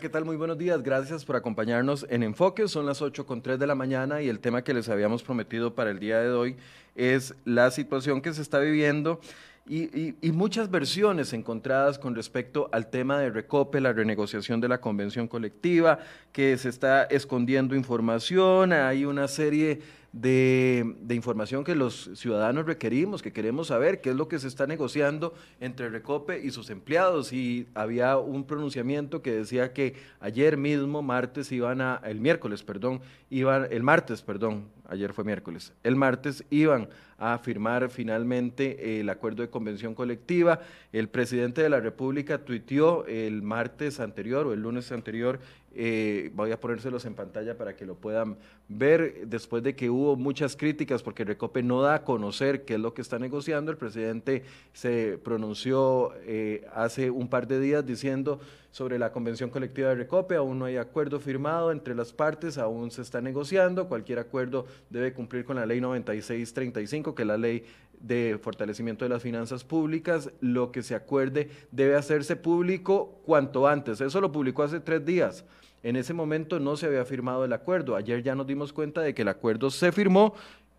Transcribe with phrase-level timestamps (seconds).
[0.00, 0.24] ¿qué tal?
[0.24, 0.82] Muy buenos días.
[0.82, 2.68] Gracias por acompañarnos en Enfoque.
[2.68, 5.74] Son las 8 con 3 de la mañana y el tema que les habíamos prometido
[5.74, 6.56] para el día de hoy
[6.94, 9.20] es la situación que se está viviendo
[9.68, 15.28] y, muchas versiones encontradas con respecto al tema de Recope, la renegociación de la convención
[15.28, 15.98] colectiva,
[16.32, 19.80] que se está escondiendo información, hay una serie
[20.12, 24.66] de, información que los ciudadanos requerimos, que queremos saber qué es lo que se está
[24.66, 27.32] negociando entre Recope y sus empleados.
[27.32, 33.00] Y había un pronunciamiento que decía que ayer mismo, martes, iban a, el miércoles, perdón,
[33.28, 36.88] iban, el martes, perdón, ayer fue miércoles, el martes iban
[37.20, 40.60] a firmar finalmente el acuerdo de convención colectiva.
[40.90, 45.38] El presidente de la República tuiteó el martes anterior o el lunes anterior
[45.72, 48.36] eh, voy a ponérselos en pantalla para que lo puedan
[48.68, 49.26] ver.
[49.26, 52.92] Después de que hubo muchas críticas porque Recope no da a conocer qué es lo
[52.94, 58.40] que está negociando, el presidente se pronunció eh, hace un par de días diciendo
[58.72, 62.90] sobre la convención colectiva de Recope, aún no hay acuerdo firmado entre las partes, aún
[62.90, 67.64] se está negociando, cualquier acuerdo debe cumplir con la ley 9635, que es la ley
[68.00, 74.00] de fortalecimiento de las finanzas públicas, lo que se acuerde debe hacerse público cuanto antes.
[74.00, 75.44] Eso lo publicó hace tres días.
[75.82, 77.96] En ese momento no se había firmado el acuerdo.
[77.96, 80.34] Ayer ya nos dimos cuenta de que el acuerdo se firmó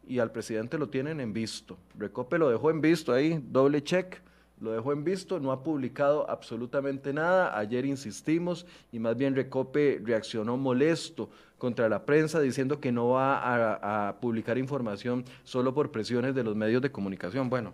[0.08, 1.78] y al presidente lo tienen en visto.
[1.98, 4.22] Recope lo dejó en visto ahí, doble check,
[4.60, 7.58] lo dejó en visto, no ha publicado absolutamente nada.
[7.58, 13.40] Ayer insistimos y más bien Recope reaccionó molesto contra la prensa diciendo que no va
[13.40, 17.50] a, a publicar información solo por presiones de los medios de comunicación.
[17.50, 17.74] Bueno,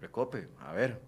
[0.00, 1.00] Recope, a ver,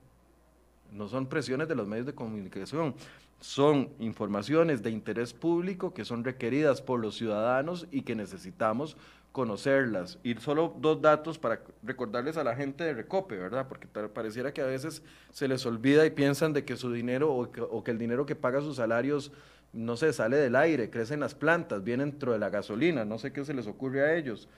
[0.96, 2.94] no son presiones de los medios de comunicación
[3.40, 8.96] son informaciones de interés público que son requeridas por los ciudadanos y que necesitamos
[9.32, 10.18] conocerlas.
[10.22, 13.68] Y solo dos datos para recordarles a la gente de Recope, ¿verdad?
[13.68, 17.84] Porque pareciera que a veces se les olvida y piensan de que su dinero o
[17.84, 19.32] que, el dinero que paga sus salarios,
[19.74, 23.18] no sé, sale del aire, crece en las plantas, viene dentro de la gasolina, no
[23.18, 24.48] sé qué se les ocurre a ellos.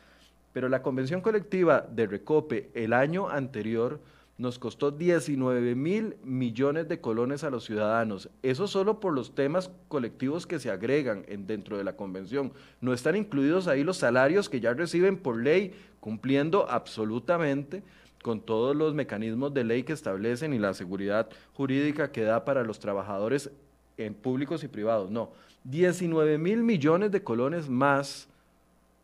[0.52, 4.00] Pero la convención colectiva de Recope el año anterior
[4.38, 8.30] nos costó 19 mil millones de colones a los ciudadanos.
[8.44, 12.52] Eso solo por los temas colectivos que se agregan en, dentro de la convención.
[12.80, 17.82] No están incluidos ahí los salarios que ya reciben por ley, cumpliendo absolutamente
[18.22, 22.62] con todos los mecanismos de ley que establecen y la seguridad jurídica que da para
[22.62, 23.50] los trabajadores
[23.96, 25.10] en públicos y privados.
[25.10, 25.32] No,
[25.64, 28.28] 19 mil millones de colones más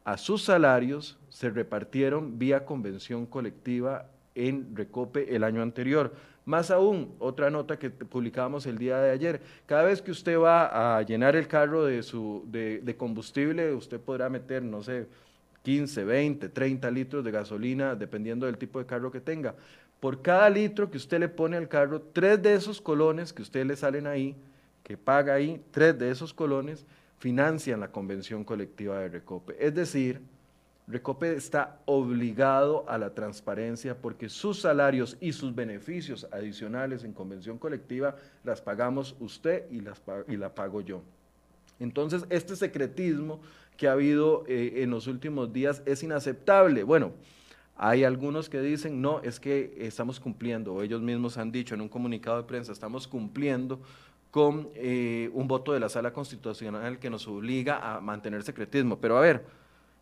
[0.05, 6.13] a sus salarios se repartieron vía convención colectiva en Recope el año anterior.
[6.45, 10.99] Más aún, otra nota que publicábamos el día de ayer, cada vez que usted va
[10.99, 15.07] a llenar el carro de, su, de, combustible, usted podrá meter, no sé,
[15.63, 19.55] 15, 20, 30 litros de gasolina, dependiendo del tipo de carro que tenga.
[20.01, 23.65] Por cada litro que usted le pone al carro, tres de esos colones que usted
[23.65, 24.37] le salen ahí,
[24.83, 26.85] que paga ahí, tres de esos colones
[27.19, 29.57] financian la convención colectiva de Recope.
[29.59, 30.21] Es decir,
[30.87, 37.57] Recope está obligado a la transparencia porque sus salarios y sus beneficios adicionales en convención
[37.57, 41.03] colectiva las pagamos usted y, las, y la pago yo.
[41.81, 43.41] Entonces, este secretismo
[43.79, 46.83] que ha habido eh, en los últimos días es inaceptable.
[46.85, 47.13] Bueno,
[47.77, 51.81] hay algunos que dicen, no, es que estamos cumpliendo, o ellos mismos han dicho en
[51.81, 53.81] un comunicado de prensa, estamos cumpliendo
[54.31, 58.99] con eh, un voto de la sala constitucional que nos obliga a mantener secretismo.
[59.01, 59.45] Pero a ver,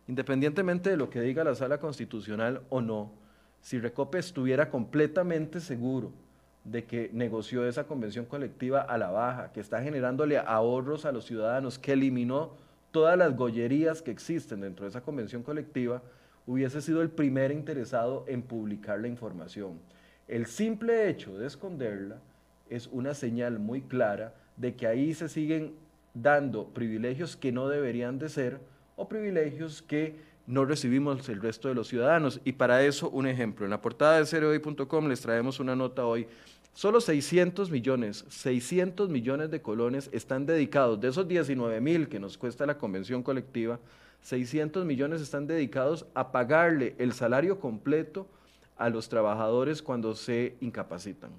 [0.07, 3.11] Independientemente de lo que diga la sala constitucional o no,
[3.61, 6.11] si Recope estuviera completamente seguro
[6.65, 11.25] de que negoció esa convención colectiva a la baja, que está generándole ahorros a los
[11.25, 12.51] ciudadanos, que eliminó
[12.91, 16.01] todas las gollerías que existen dentro de esa convención colectiva,
[16.45, 19.79] hubiese sido el primer interesado en publicar la información.
[20.27, 22.17] El simple hecho de esconderla
[22.69, 25.73] es una señal muy clara de que ahí se siguen
[26.13, 28.59] dando privilegios que no deberían de ser,
[28.95, 32.41] o privilegios que no recibimos el resto de los ciudadanos.
[32.43, 33.65] Y para eso, un ejemplo.
[33.65, 36.27] En la portada de cereoy.com les traemos una nota hoy.
[36.73, 42.35] Solo 600 millones, 600 millones de colones están dedicados, de esos 19 mil que nos
[42.35, 43.79] cuesta la convención colectiva,
[44.21, 48.27] 600 millones están dedicados a pagarle el salario completo
[48.75, 51.29] a los trabajadores cuando se incapacitan.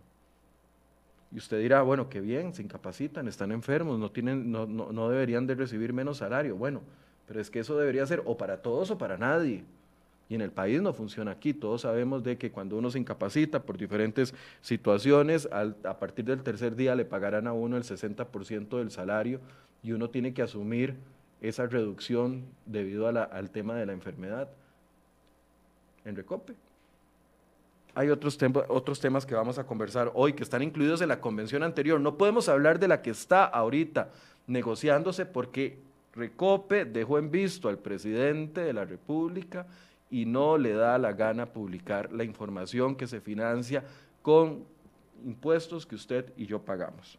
[1.33, 5.09] Y usted dirá, bueno, qué bien, se incapacitan, están enfermos, no, tienen, no, no, no
[5.09, 6.55] deberían de recibir menos salario.
[6.55, 6.81] Bueno,
[7.27, 9.65] pero es que eso debería ser o para todos o para nadie.
[10.29, 11.53] Y en el país no funciona aquí.
[11.53, 16.77] Todos sabemos de que cuando uno se incapacita por diferentes situaciones, a partir del tercer
[16.77, 19.41] día le pagarán a uno el 60% del salario
[19.83, 20.97] y uno tiene que asumir
[21.43, 24.49] esa reducción debido al tema de la enfermedad
[26.05, 26.55] en Recope.
[27.95, 28.39] Hay otros,
[28.69, 32.01] otros temas que vamos a conversar hoy que están incluidos en la convención anterior.
[32.01, 34.11] No podemos hablar de la que está ahorita
[34.47, 35.79] negociándose porque
[36.15, 39.67] Recope dejó en visto al presidente de la República
[40.11, 43.83] y no le da la gana publicar la información que se financia
[44.23, 44.65] con
[45.25, 47.19] impuestos que usted y yo pagamos.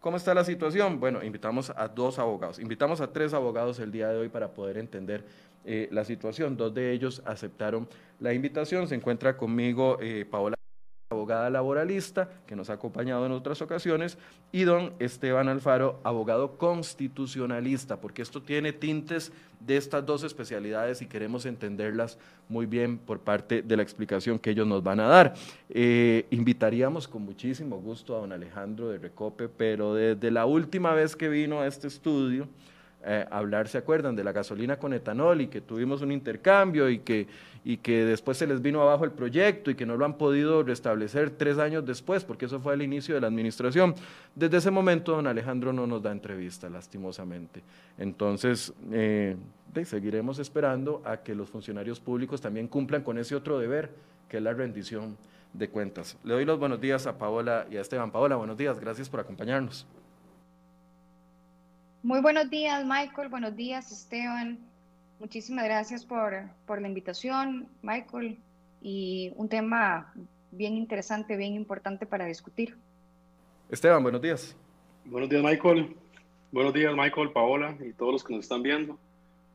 [0.00, 1.00] ¿Cómo está la situación?
[1.00, 4.76] Bueno, invitamos a dos abogados, invitamos a tres abogados el día de hoy para poder
[4.76, 5.24] entender
[5.64, 6.56] eh, la situación.
[6.56, 7.88] Dos de ellos aceptaron
[8.20, 8.86] la invitación.
[8.86, 10.56] Se encuentra conmigo eh, Paola
[11.10, 14.18] abogada laboralista, que nos ha acompañado en otras ocasiones,
[14.52, 21.06] y don Esteban Alfaro, abogado constitucionalista, porque esto tiene tintes de estas dos especialidades y
[21.06, 22.18] queremos entenderlas
[22.48, 25.34] muy bien por parte de la explicación que ellos nos van a dar.
[25.68, 31.16] Eh, invitaríamos con muchísimo gusto a don Alejandro de Recope, pero desde la última vez
[31.16, 32.48] que vino a este estudio,
[33.06, 34.16] eh, hablar, ¿se acuerdan?
[34.16, 37.26] De la gasolina con etanol y que tuvimos un intercambio y que,
[37.64, 40.62] y que después se les vino abajo el proyecto y que no lo han podido
[40.62, 43.94] restablecer tres años después, porque eso fue el inicio de la administración.
[44.34, 47.62] Desde ese momento, don Alejandro no nos da entrevista, lastimosamente.
[47.98, 49.36] Entonces, eh,
[49.84, 53.90] seguiremos esperando a que los funcionarios públicos también cumplan con ese otro deber,
[54.28, 55.16] que es la rendición
[55.52, 56.16] de cuentas.
[56.24, 58.10] Le doy los buenos días a Paola y a Esteban.
[58.10, 59.86] Paola, buenos días, gracias por acompañarnos.
[62.04, 63.30] Muy buenos días, Michael.
[63.30, 64.58] Buenos días, Esteban.
[65.18, 66.34] Muchísimas gracias por,
[66.78, 68.38] la invitación, Michael,
[68.82, 70.12] y un tema
[70.50, 72.76] bien interesante, bien importante para discutir.
[73.70, 74.54] Esteban, buenos días.
[75.06, 75.96] Buenos días, Michael.
[76.52, 78.98] Buenos días, Michael, Paola y todos los que nos están viendo.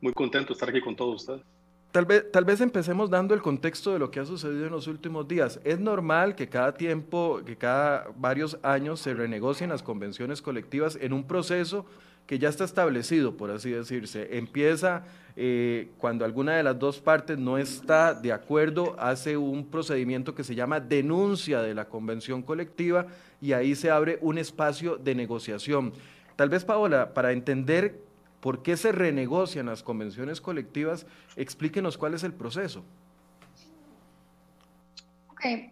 [0.02, 1.44] Muy contento de estar aquí con todos ustedes.
[1.92, 4.88] Tal vez, tal vez empecemos dando el contexto de lo que ha sucedido en los
[4.88, 5.60] últimos días.
[5.63, 11.13] Es normal que cada tiempo, que cada varios años se renegocien las convenciones colectivas en
[11.13, 11.86] un proceso
[12.30, 14.38] que ya está establecido, por así decirse.
[14.38, 15.04] Empieza
[15.36, 20.44] eh, cuando alguna de las dos partes no está de acuerdo, hace un procedimiento que
[20.44, 23.08] se llama denuncia de la convención colectiva
[23.42, 25.92] y ahí se abre un espacio de negociación.
[26.36, 28.00] Tal vez, Paola, para entender
[28.42, 32.84] por qué se renegocian las convenciones colectivas, explíquenos cuál es el proceso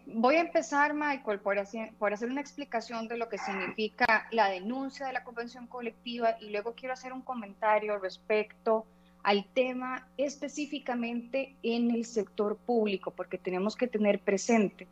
[0.06, 4.48] voy a empezar, Michael, por hacer, por hacer una explicación de lo que significa la
[4.48, 8.86] denuncia de la convención colectiva y luego quiero hacer un comentario respecto
[9.22, 14.86] al tema específicamente en el sector público, porque tenemos que tener presente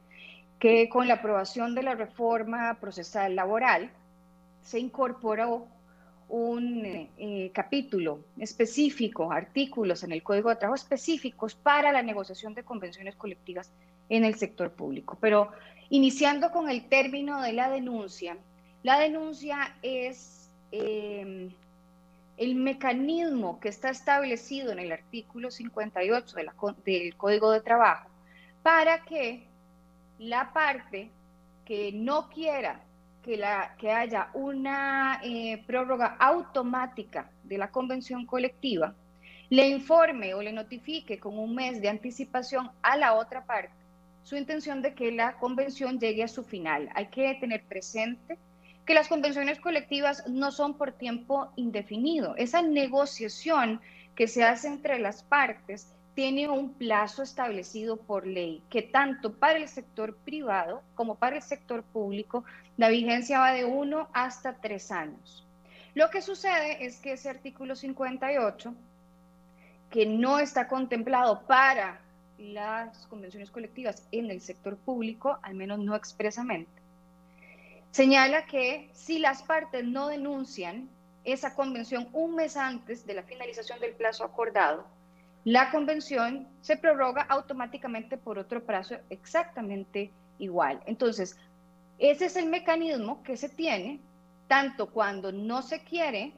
[0.59, 3.91] que con la aprobación de la reforma procesal laboral
[4.63, 5.67] se incorporó
[6.29, 12.65] un eh, capítulo específico, artículos en el Código de Trabajo específicos para la negociación de
[12.65, 13.71] convenciones colectivas
[14.09, 15.19] en el sector público.
[15.21, 15.53] Pero
[15.89, 18.37] iniciando con el término de la denuncia,
[18.83, 21.51] la denuncia es em,
[22.37, 26.37] el mecanismo que está establecido en el artículo 58
[26.85, 28.09] del Código de Trabajo
[28.63, 29.45] para que
[30.19, 31.11] la parte
[31.65, 32.81] que no quiera
[33.23, 38.95] que, la, que haya una eh, prórroga automática de la convención colectiva,
[39.51, 43.86] le informe o le notifique con un mes de anticipación a la otra parte
[44.27, 46.91] su intención de que la convención llegue a su final.
[46.97, 48.37] Hay que tener presente
[48.85, 52.35] que las convenciones colectivas no son por tiempo indefinido.
[52.35, 53.81] Esa negociación
[54.17, 59.59] que se hace entre las partes tiene un plazo establecido por ley, que tanto para
[59.59, 62.45] el sector privado como para el sector público,
[62.77, 65.47] la vigencia va de uno hasta tres años.
[65.95, 68.75] Lo que sucede es que ese artículo 58,
[69.89, 72.01] que no está contemplado para
[72.39, 76.71] las convenciones colectivas en el sector público, al menos no expresamente,
[77.91, 80.89] señala que si las partes no denuncian
[81.25, 84.87] esa convención un mes antes de la finalización del plazo acordado,
[85.45, 90.81] la convención se prorroga automáticamente por otro plazo exactamente igual.
[90.87, 91.37] Entonces,
[91.99, 94.01] ese es el mecanismo que se tiene
[94.49, 96.33] tanto cuando no se quiere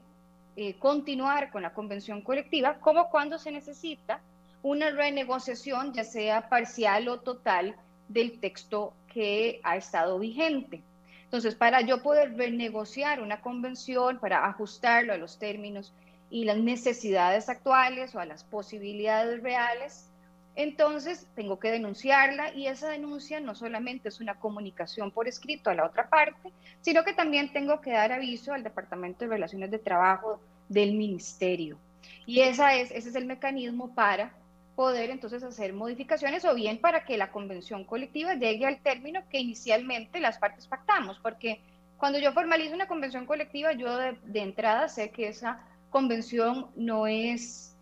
[0.56, 4.20] eh, continuar con la convención colectiva como cuando se necesita
[4.62, 7.76] una renegociación, ya sea parcial o total,
[8.08, 10.82] del texto que ha estado vigente.
[11.24, 15.92] Entonces, para yo poder renegociar una convención, para ajustarlo a los términos
[16.30, 20.08] y las necesidades actuales o a las posibilidades reales,
[20.56, 25.74] entonces tengo que denunciarla y esa denuncia no solamente es una comunicación por escrito a
[25.74, 26.50] la otra parte,
[26.80, 31.78] sino que también tengo que dar aviso al Departamento de Relaciones de Trabajo del Ministerio.
[32.26, 34.32] Y esa es, ese es el mecanismo para
[34.78, 39.40] poder entonces hacer modificaciones o bien para que la convención colectiva llegue al término que
[39.40, 41.60] inicialmente las partes pactamos, porque
[41.96, 47.74] cuando yo formalizo una convención colectiva, yo de, entrada sé que esa convención no es,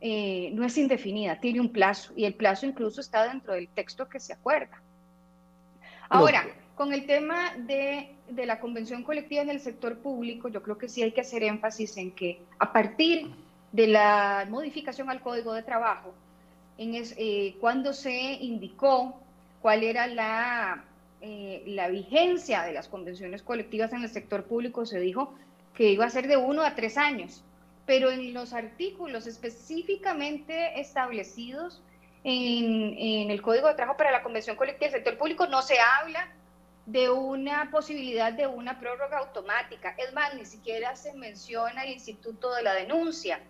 [0.00, 4.08] eh, no es indefinida, tiene un plazo y el plazo incluso está dentro del texto
[4.08, 4.80] que se acuerda.
[6.08, 10.78] Ahora, Con el tema de, de, la convención colectiva en el sector público, yo creo
[10.78, 13.28] que sí hay que hacer énfasis en que a partir
[13.72, 16.14] de la modificación al Código de Trabajo,
[16.78, 19.20] en es, eh, cuando se indicó
[19.60, 20.84] cuál era la,
[21.20, 25.34] eh, la vigencia de las convenciones colectivas en el sector público, se dijo
[25.74, 27.44] que iba a ser de uno a tres años,
[27.84, 31.82] pero en los artículos específicamente establecidos
[32.24, 35.76] en, en el Código de Trabajo para la Convención Colectiva del Sector Público no se
[35.78, 36.28] habla
[36.88, 39.94] de una posibilidad de una prórroga automática.
[39.98, 43.42] Es más, ni siquiera se menciona el instituto de la denuncia.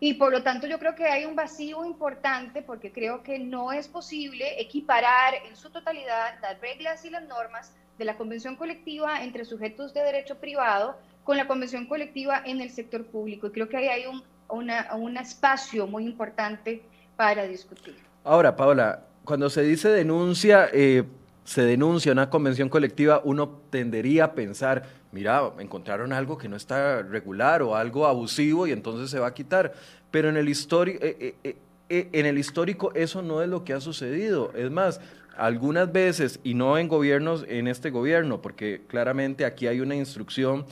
[0.00, 3.72] Y por lo tanto yo creo que hay un vacío importante porque creo que no
[3.72, 9.22] es posible equiparar en su totalidad las reglas y las normas de la convención colectiva
[9.22, 13.46] entre sujetos de derecho privado con la convención colectiva en el sector público.
[13.46, 16.82] Y creo que ahí hay un, un espacio muy importante
[17.16, 17.96] para discutir.
[18.24, 21.04] Ahora, Paola, cuando se dice denuncia, eh,
[21.44, 27.02] se denuncia una convención colectiva, uno tendería a pensar, mira, encontraron algo que no está
[27.02, 29.74] regular o algo abusivo y entonces se va a quitar.
[30.10, 31.56] Pero en el, histórico, eh, eh,
[31.90, 34.52] eh, en el histórico eso no es lo que ha sucedido.
[34.54, 35.00] Es más,
[35.36, 40.64] algunas veces, y no en gobiernos, en este gobierno, porque claramente aquí hay una instrucción,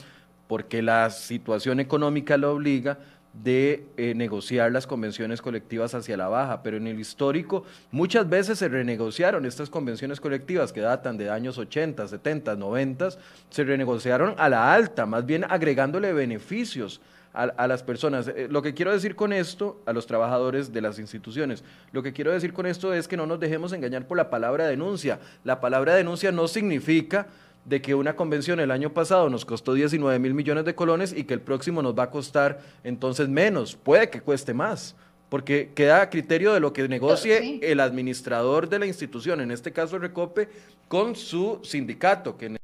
[0.47, 2.97] porque la situación económica lo obliga,
[3.33, 8.59] de eh, negociar las convenciones colectivas hacia la baja, pero en el histórico muchas veces
[8.59, 13.09] se renegociaron estas convenciones colectivas que datan de años 80, 70, 90,
[13.49, 17.01] se renegociaron a la alta, más bien agregándole beneficios
[17.33, 18.27] a, las personas.
[18.27, 22.13] Eh, lo que quiero decir con esto, a los trabajadores de las instituciones, lo que
[22.13, 25.19] quiero decir con esto es que no nos dejemos engañar por la palabra denuncia.
[25.43, 27.27] La palabra denuncia no significa
[27.65, 31.23] de que una convención el año pasado nos costó 19 mil millones de colones y
[31.23, 34.95] que el próximo nos va a costar entonces menos, puede que cueste más,
[35.29, 39.71] porque queda a criterio de lo que negocie el administrador de la institución, en este
[39.71, 40.49] caso Recope,
[40.87, 42.57] con su sindicato, que es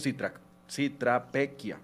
[0.00, 0.34] Citra,
[0.70, 1.78] Citrapequia.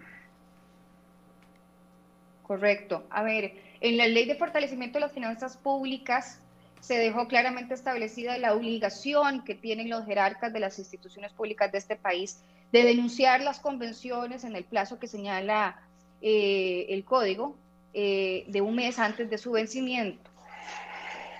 [2.43, 3.05] Correcto.
[3.11, 6.41] A ver, en la ley de fortalecimiento de las finanzas públicas
[6.81, 11.79] se dejó claramente establecida la obligación que tienen los jerarcas de las instituciones públicas de
[11.79, 12.41] este país
[12.73, 15.81] de denunciar las convenciones en el plazo que señala
[16.21, 17.57] eh, el código
[17.95, 20.31] eh, de un mes antes de su vencimiento.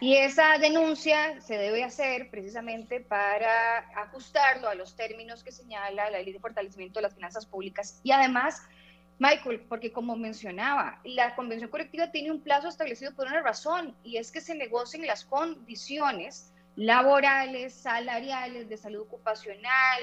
[0.01, 6.21] Y esa denuncia se debe hacer precisamente para ajustarlo a los términos que señala la
[6.21, 8.63] ley de fortalecimiento de las finanzas públicas y además
[9.19, 14.17] Michael, porque como mencionaba, la convención colectiva tiene un plazo establecido por una razón y
[14.17, 20.01] es que se negocien las condiciones laborales, salariales, de salud ocupacional,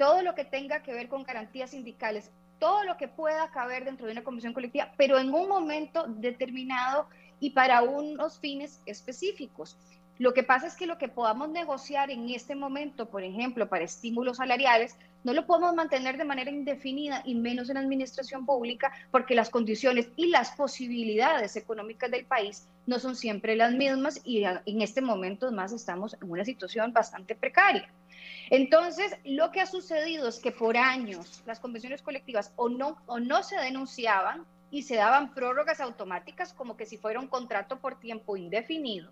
[0.00, 4.06] todo lo que tenga que ver con garantías sindicales, todo lo que pueda caber dentro
[4.06, 7.06] de una convención colectiva, pero en un momento determinado
[7.38, 9.76] y para unos fines específicos.
[10.16, 13.84] Lo que pasa es que lo que podamos negociar en este momento, por ejemplo, para
[13.84, 19.34] estímulos salariales, no lo podemos mantener de manera indefinida y menos en administración pública porque
[19.34, 24.82] las condiciones y las posibilidades económicas del país no son siempre las mismas y en
[24.82, 27.88] este momento más estamos en una situación bastante precaria.
[28.50, 33.20] Entonces, lo que ha sucedido es que por años las convenciones colectivas o no, o
[33.20, 37.98] no se denunciaban y se daban prórrogas automáticas como que si fuera un contrato por
[37.98, 39.10] tiempo indefinido.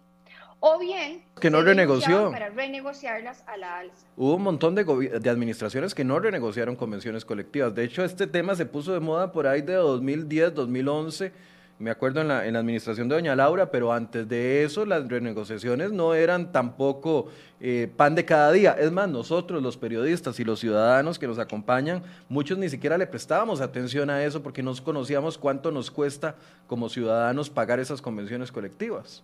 [0.61, 4.07] O bien que no renegoció para renegociarlas a la alza.
[4.17, 7.75] Hubo un montón de, de, administraciones que no renegociaron convenciones colectivas.
[7.75, 11.33] De hecho, este tema se puso de moda por ahí de 2010, 2011
[11.79, 15.07] me acuerdo en la, en la, administración de doña Laura, pero antes de eso las
[15.09, 17.29] renegociaciones no eran tampoco
[17.61, 18.73] eh, pan de cada día.
[18.73, 23.07] Es más, nosotros los periodistas y los ciudadanos que nos acompañan, muchos ni siquiera le
[23.07, 26.35] prestábamos atención a eso porque no conocíamos cuánto nos cuesta
[26.67, 29.23] como ciudadanos pagar esas convenciones colectivas.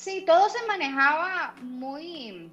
[0.00, 2.50] Sí, todo se manejaba muy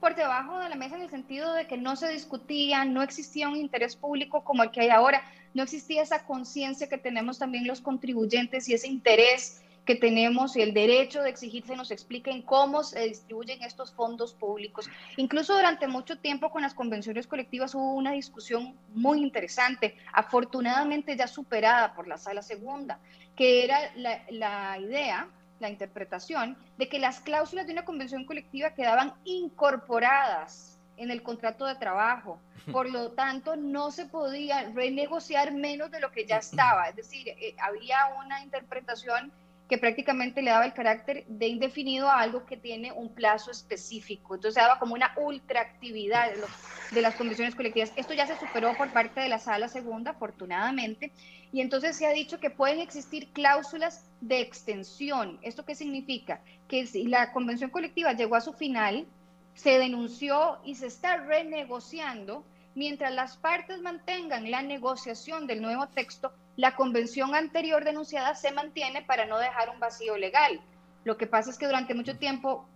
[0.00, 3.48] por debajo de la mesa en el sentido de que no se discutía, no existía
[3.48, 5.22] un interés público como el que hay ahora,
[5.54, 10.60] no existía esa conciencia que tenemos también los contribuyentes y ese interés que tenemos y
[10.60, 14.86] el derecho de exigir se nos explique cómo se distribuyen estos fondos públicos.
[15.16, 21.26] Incluso durante mucho tiempo con las convenciones colectivas hubo una discusión muy interesante, afortunadamente ya
[21.26, 22.98] superada por la sala segunda,
[23.34, 25.26] que era la idea
[25.60, 31.66] la interpretación de que las cláusulas de una convención colectiva quedaban incorporadas en el contrato
[31.66, 32.40] de trabajo.
[32.72, 36.88] Por lo tanto, no se podía renegociar menos de lo que ya estaba.
[36.88, 39.32] Es decir, eh, había una interpretación
[39.70, 44.34] que prácticamente le daba el carácter de indefinido a algo que tiene un plazo específico.
[44.34, 46.42] Entonces, daba como una ultraactividad de,
[46.90, 47.92] de las convenciones colectivas.
[47.94, 51.12] Esto ya se superó por parte de la sala segunda, afortunadamente,
[51.52, 55.38] y entonces se ha dicho que pueden existir cláusulas de extensión.
[55.42, 56.42] ¿Esto qué significa?
[56.66, 59.06] Que si la convención colectiva llegó a su final,
[59.54, 62.44] se denunció y se está renegociando.
[62.74, 69.00] Mientras las partes mantengan la negociación del nuevo texto, la convención anterior denunciada se mantiene
[69.00, 70.60] para no dejar un vacío legal.
[71.04, 72.68] Lo que pasa es que durante mucho tiempo,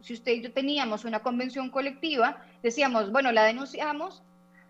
[0.00, 4.22] si usted y yo teníamos una convención colectiva, decíamos, bueno, la denunciamos,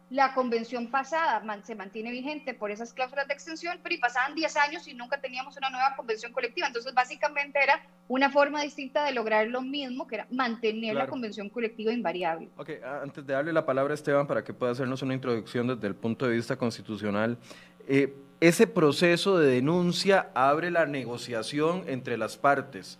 [0.09, 4.57] la convención pasada se mantiene vigente por esas cláusulas de extensión, pero y pasaban 10
[4.59, 6.67] años y nunca teníamos una nueva convención colectiva.
[6.67, 11.49] Entonces, básicamente era una forma distinta de lograr lo mismo, que era mantener la convención
[11.49, 12.51] colectiva invariable.
[12.59, 12.71] Ok,
[13.03, 15.95] antes de darle la palabra a Esteban para que pueda hacernos una introducción desde el
[15.95, 17.39] punto de vista constitucional,
[17.87, 22.99] eh, ese proceso de denuncia abre la negociación entre las partes.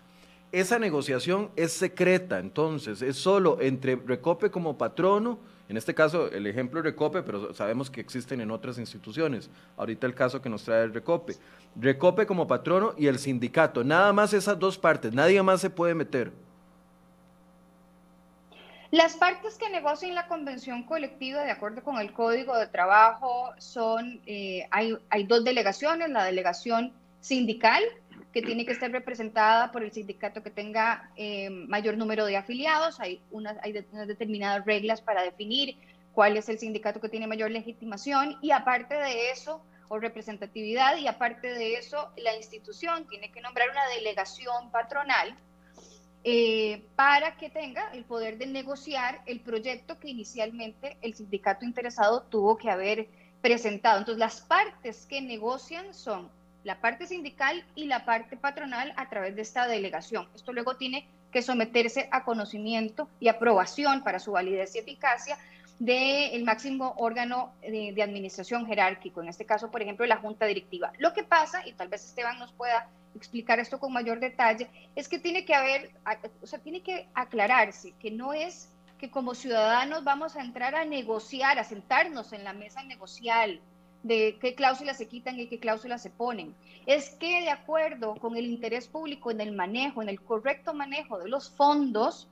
[0.53, 5.39] Esa negociación es secreta, entonces, es solo entre Recope como patrono
[5.73, 9.49] en este caso, el ejemplo es Recope, pero sabemos que existen en otras instituciones.
[9.79, 11.37] Ahorita el caso que nos trae Recope.
[11.77, 13.83] Recope como patrono y el sindicato.
[13.83, 16.31] Nada más esas dos partes, nadie más se puede meter.
[18.93, 24.21] Las partes que negocian la convención colectiva, de acuerdo con el Código de Trabajo, son,
[24.27, 27.83] eh, hay, hay dos delegaciones, la delegación sindical,
[28.35, 33.01] que tiene que estar representada por el sindicato que tenga eh, mayor número de afiliados.
[33.01, 35.79] Hay, unas, hay determinadas reglas para definir
[36.13, 41.07] cuál es el sindicato que tiene mayor legitimación y aparte de eso, o representatividad, y
[41.07, 45.35] aparte de eso, la institución tiene que nombrar una delegación patronal
[46.25, 52.23] eh, para que tenga el poder de negociar el proyecto que inicialmente el sindicato interesado
[52.23, 53.09] tuvo que haber
[53.41, 53.99] presentado.
[53.99, 56.31] Entonces, las partes que negocian son
[56.65, 60.29] la parte sindical y la parte patronal a través de esta delegación.
[60.35, 65.39] Esto luego tiene que someterse a conocimiento y aprobación para su validez y eficacia
[65.85, 70.93] del máximo órgano de, administración jerárquico, en este caso, por ejemplo, la junta directiva.
[70.99, 75.09] Lo que pasa, y tal vez Esteban nos pueda explicar esto con mayor detalle, es
[75.09, 75.91] que tiene que haber,
[76.41, 80.85] o sea, tiene que aclararse que no es que como ciudadanos vamos a entrar a
[80.85, 83.61] negociar, a sentarnos en la mesa negocial,
[84.05, 86.55] de qué cláusulas se quitan y qué cláusulas se ponen.
[86.87, 91.19] Es que de acuerdo con el interés público en el manejo, en el correcto manejo
[91.19, 92.29] de los fondos,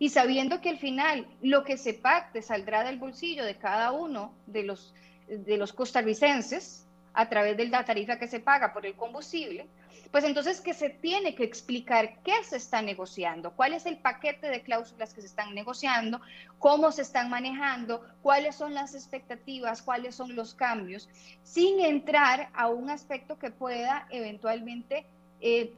[0.00, 4.34] y sabiendo que al final lo que se pacte saldrá del bolsillo de cada uno
[4.46, 4.94] de los,
[5.28, 9.68] de los costarricenses a través de la tarifa que se paga por el combustible,
[10.10, 14.48] pues entonces que se tiene que explicar qué se está negociando, cuál es el paquete
[14.48, 16.22] de cláusulas que se están negociando,
[16.58, 21.10] cómo se están manejando, cuáles son las expectativas, cuáles son los cambios,
[21.42, 25.04] sin entrar a un aspecto que pueda eventualmente
[25.42, 25.74] eh,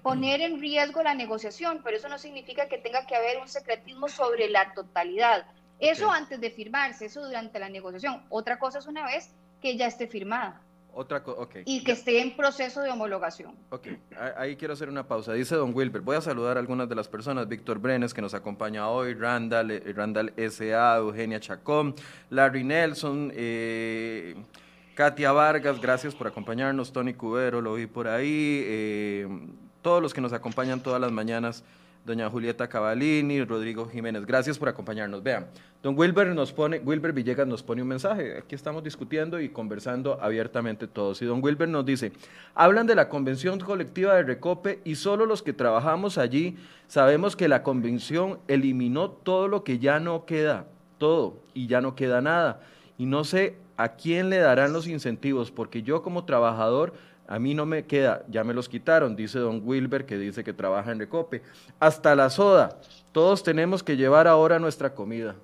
[0.00, 4.08] poner en riesgo la negociación, pero eso no significa que tenga que haber un secretismo
[4.08, 5.46] sobre la totalidad.
[5.78, 8.22] Eso antes de firmarse, eso durante la negociación.
[8.28, 10.60] Otra cosa es una vez que ya esté firmada.
[10.94, 11.24] Otra
[11.64, 13.56] Y que esté en proceso de homologación.
[13.70, 13.88] Ok,
[14.36, 15.32] ahí quiero hacer una pausa.
[15.32, 17.48] Dice don Wilber, voy a saludar a algunas de las personas.
[17.48, 21.94] Víctor Brenes, que nos acompaña hoy, Randall, eh, Randall S.A., Eugenia Chacón,
[22.28, 24.36] Larry Nelson, eh,
[24.94, 26.92] Katia Vargas, gracias por acompañarnos.
[26.92, 28.62] Tony Cubero, lo vi por ahí.
[28.66, 29.28] Eh,
[29.82, 31.64] todos los que nos acompañan todas las mañanas
[32.04, 34.26] doña Julieta Cavalini, Rodrigo Jiménez.
[34.26, 35.22] Gracias por acompañarnos.
[35.22, 35.46] Vean,
[35.82, 38.38] don Wilber nos pone, Wilber Villegas nos pone un mensaje.
[38.38, 41.22] Aquí estamos discutiendo y conversando abiertamente todos.
[41.22, 42.12] Y don Wilber nos dice,
[42.54, 46.56] hablan de la convención colectiva de Recope y solo los que trabajamos allí
[46.88, 50.66] sabemos que la convención eliminó todo lo que ya no queda,
[50.98, 52.60] todo, y ya no queda nada.
[52.98, 56.92] Y no sé a quién le darán los incentivos, porque yo como trabajador
[57.26, 60.52] a mí no me queda, ya me los quitaron, dice don Wilber, que dice que
[60.52, 61.42] trabaja en Recope.
[61.78, 62.78] Hasta la soda,
[63.12, 65.34] todos tenemos que llevar ahora nuestra comida.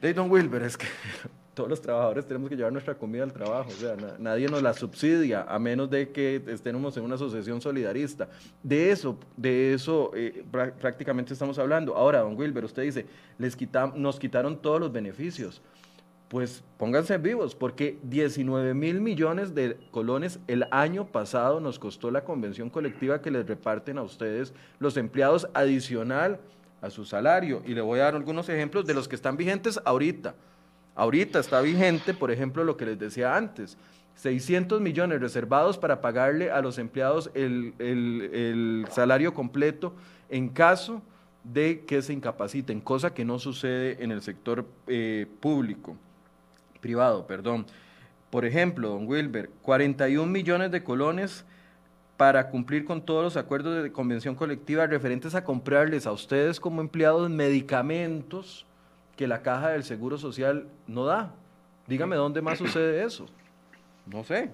[0.00, 0.86] De don Wilber, es que
[1.54, 4.72] todos los trabajadores tenemos que llevar nuestra comida al trabajo, o sea, nadie nos la
[4.72, 8.28] subsidia, a menos de que estemos en una asociación solidarista.
[8.62, 10.44] De eso, de eso eh,
[10.80, 11.96] prácticamente estamos hablando.
[11.96, 13.06] Ahora, don Wilber, usted dice,
[13.38, 13.56] les
[13.94, 15.60] nos quitaron todos los beneficios
[16.30, 22.22] pues pónganse vivos, porque 19 mil millones de colones el año pasado nos costó la
[22.22, 26.38] convención colectiva que les reparten a ustedes los empleados adicional
[26.82, 27.62] a su salario.
[27.66, 30.36] Y le voy a dar algunos ejemplos de los que están vigentes ahorita.
[30.94, 33.76] Ahorita está vigente, por ejemplo, lo que les decía antes.
[34.14, 39.96] 600 millones reservados para pagarle a los empleados el, salario completo
[40.28, 41.02] en caso
[41.42, 45.96] de que se incapaciten, cosa que no sucede en el sector eh, público
[46.80, 47.66] privado, perdón.
[48.30, 51.44] Por ejemplo, don Wilber, 41 millones de colones
[52.16, 56.80] para cumplir con todos los acuerdos de convención colectiva referentes a comprarles a ustedes como
[56.80, 58.66] empleados medicamentos
[59.16, 61.34] que la caja del Seguro Social no da.
[61.86, 63.26] Dígame dónde más sucede eso.
[64.06, 64.50] No sé.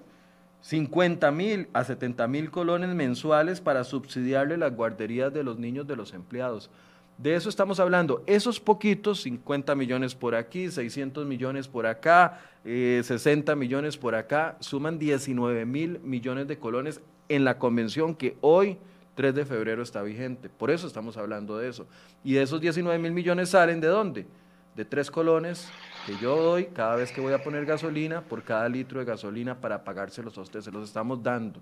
[0.61, 5.95] 50 mil a 70 mil colones mensuales para subsidiarle las guarderías de los niños de
[5.95, 6.69] los empleados.
[7.17, 8.23] De eso estamos hablando.
[8.27, 14.55] Esos poquitos, 50 millones por aquí, 600 millones por acá, 60 eh, millones por acá,
[14.59, 18.77] suman 19 mil millones de colones en la convención que hoy,
[19.15, 20.47] 3 de febrero, está vigente.
[20.47, 21.87] Por eso estamos hablando de eso.
[22.23, 24.27] Y de esos 19 mil millones salen de dónde?
[24.75, 25.67] De tres colones
[26.05, 29.59] que yo doy cada vez que voy a poner gasolina por cada litro de gasolina
[29.59, 30.61] para pagárselos a usted.
[30.61, 31.59] Se los estamos dando.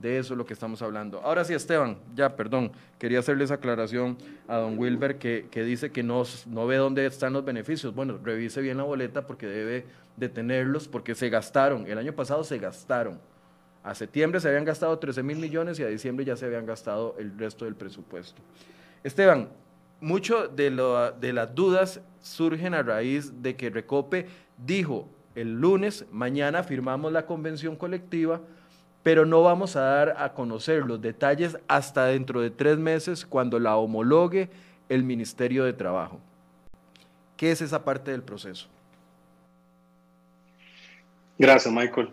[0.00, 1.20] De eso es lo que estamos hablando.
[1.20, 4.16] Ahora sí, Esteban, ya, perdón, quería hacerle esa aclaración
[4.48, 7.94] a don Wilber que, que dice que no, no ve dónde están los beneficios.
[7.94, 9.84] Bueno, revise bien la boleta porque debe
[10.16, 11.86] de tenerlos porque se gastaron.
[11.86, 13.20] El año pasado se gastaron.
[13.82, 17.16] A septiembre se habían gastado 13 mil millones y a diciembre ya se habían gastado
[17.18, 18.40] el resto del presupuesto.
[19.02, 19.48] Esteban,
[20.00, 24.26] mucho de, lo, de las dudas surgen a raíz de que Recope
[24.58, 28.40] dijo el lunes, mañana firmamos la convención colectiva,
[29.02, 33.58] pero no vamos a dar a conocer los detalles hasta dentro de tres meses cuando
[33.58, 34.50] la homologue
[34.88, 36.20] el Ministerio de Trabajo.
[37.36, 38.68] ¿Qué es esa parte del proceso?
[41.38, 42.10] Gracias, Michael.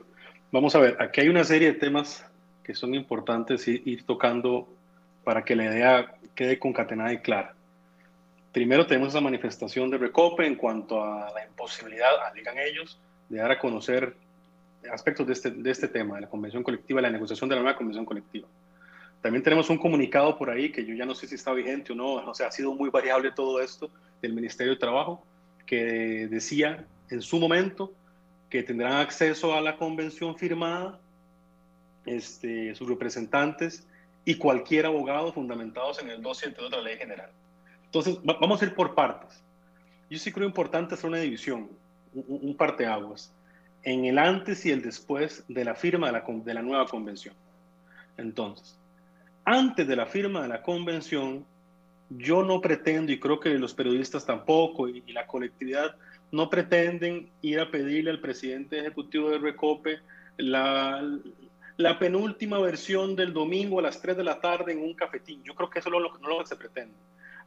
[0.51, 2.25] Vamos a ver, aquí hay una serie de temas
[2.63, 4.69] que son importantes ir tocando
[5.25, 7.53] para que la idea quede concatenada y clara.
[8.53, 12.97] Primero tenemos esa manifestación de Recope en cuanto a la imposibilidad, digan ellos,
[13.27, 14.15] de dar a conocer
[14.91, 17.77] aspectos de este, de este tema, de la convención colectiva, la negociación de la nueva
[17.77, 18.47] convención colectiva.
[19.21, 21.95] También tenemos un comunicado por ahí que yo ya no sé si está vigente o
[21.95, 23.89] no, o sea, ha sido muy variable todo esto
[24.21, 25.25] del Ministerio de Trabajo,
[25.65, 27.91] que decía en su momento
[28.49, 30.99] que tendrán acceso a la convención firmada
[32.05, 33.85] este, sus representantes
[34.23, 37.29] y cualquier abogado fundamentados en el 202 de la Ley General.
[37.85, 39.41] Entonces, vamos a ir por partes.
[40.09, 41.69] Yo sí creo importante hacer una división,
[42.13, 43.33] un, un parteaguas
[43.83, 47.33] en el antes y el después de la firma de la, nueva convención.
[48.17, 48.77] Entonces,
[49.45, 51.45] antes de la firma de la convención,
[52.09, 55.95] yo no pretendo, y creo que los periodistas tampoco, y, la colectividad
[56.31, 59.99] no pretenden ir a pedirle al presidente ejecutivo de Recope
[60.37, 61.01] la,
[61.99, 65.41] penúltima versión del domingo a las 3 de la tarde en un cafetín.
[65.43, 66.95] Yo creo que eso no, no es lo que se pretende.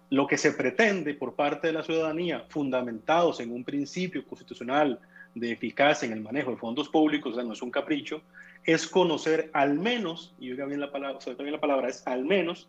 [0.08, 4.98] Lo que se pretende por parte de la ciudadanía, fundamentados en un principio constitucional
[5.34, 8.22] de eficacia en el manejo de fondos públicos, o sea, no es un capricho,
[8.64, 12.24] es conocer al menos, y oiga bien la palabra, sobre bien la palabra, es al
[12.24, 12.68] menos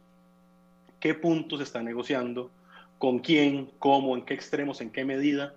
[1.00, 2.52] qué puntos se está negociando,
[2.98, 5.56] con quién, cómo, en qué extremos, en qué medida.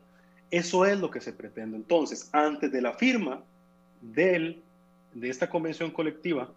[0.50, 1.76] Eso es lo que se pretende.
[1.76, 3.42] Entonces, antes de la firma
[4.00, 4.62] del,
[5.12, 6.50] de esta convención colectiva,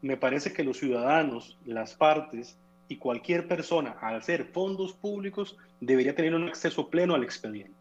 [0.00, 2.56] me parece que los ciudadanos, las partes
[2.88, 7.77] y cualquier persona, al ser fondos públicos, debería tener un acceso pleno al expediente.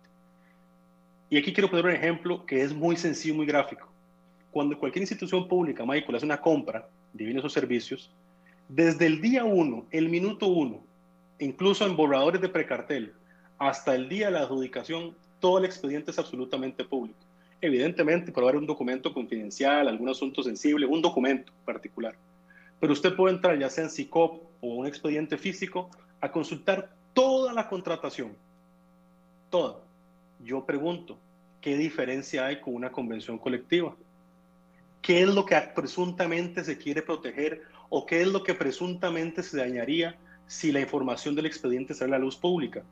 [1.29, 3.87] Y aquí quiero poner un ejemplo que es muy sencillo, muy gráfico.
[4.51, 8.09] Cuando cualquier institución pública, Michael, hace una compra de bienes o servicios,
[8.69, 10.81] desde el día uno, el minuto uno,
[11.39, 13.13] incluso en borradores de precartel,
[13.57, 17.19] hasta el día de la adjudicación, todo el expediente es absolutamente público.
[17.59, 22.15] Evidentemente, por haber un documento confidencial, algún asunto sensible, un documento particular.
[22.79, 25.89] Pero usted puede entrar, ya sea en SICOP o un expediente físico,
[26.21, 28.33] a consultar toda la contratación.
[29.49, 29.86] Toda
[30.43, 31.17] yo pregunto,
[31.61, 33.95] ¿qué diferencia hay con una convención colectiva?
[35.01, 39.57] ¿Qué es lo que presuntamente se quiere proteger o qué es lo que presuntamente se
[39.57, 40.15] dañaría
[40.47, 42.83] si la información del expediente sale a la luz pública?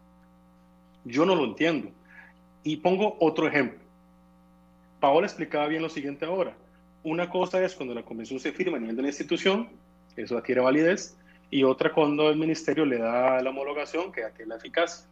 [1.03, 1.89] Yo no lo entiendo.
[2.63, 3.79] Y pongo otro ejemplo.
[4.99, 6.55] Paola explicaba bien lo siguiente ahora.
[7.03, 9.69] Una cosa es cuando la convención se firma a nivel de la institución,
[10.15, 11.15] eso adquiere validez,
[11.51, 15.05] y otra cuando el ministerio le da la homologación, que adquiere la eficacia.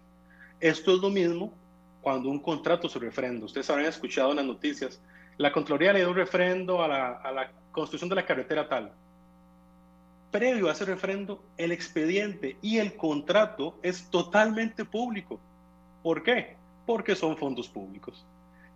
[0.59, 1.53] Esto es lo mismo
[2.03, 3.45] cuando un contrato se refrenda.
[3.45, 5.01] Ustedes habrán escuchado en las noticias,
[5.37, 8.91] la Contraloría le dio un refrendo a la, construcción de la carretera tal.
[10.29, 15.39] Previo a ese refrendo, el expediente y el contrato es totalmente público.
[16.03, 16.57] ¿Por qué?
[16.85, 18.25] Porque son fondos públicos.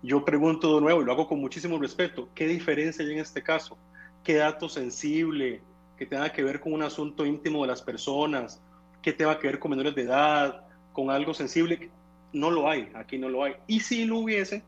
[0.01, 3.43] Yo pregunto de nuevo, y lo hago con muchísimo respeto, ¿qué diferencia hay en este
[3.43, 3.77] caso?
[4.23, 5.61] ¿Qué dato sensible
[5.97, 8.61] que tenga que ver con un asunto íntimo de las personas?
[9.01, 10.65] ¿Qué tenga que ver con menores de edad?
[10.93, 11.91] ¿Con algo sensible?
[12.33, 13.55] No lo hay, aquí no lo hay.
[13.67, 14.63] Y si lo hubiese,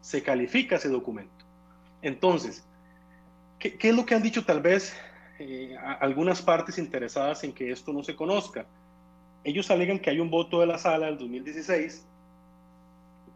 [0.00, 1.44] se califica ese documento.
[2.02, 2.64] Entonces,
[3.58, 4.94] ¿qué, es lo que han dicho tal vez
[5.38, 8.66] eh, algunas partes interesadas en que esto no se conozca?
[9.44, 12.04] Ellos alegan que hay un voto de la sala del 2016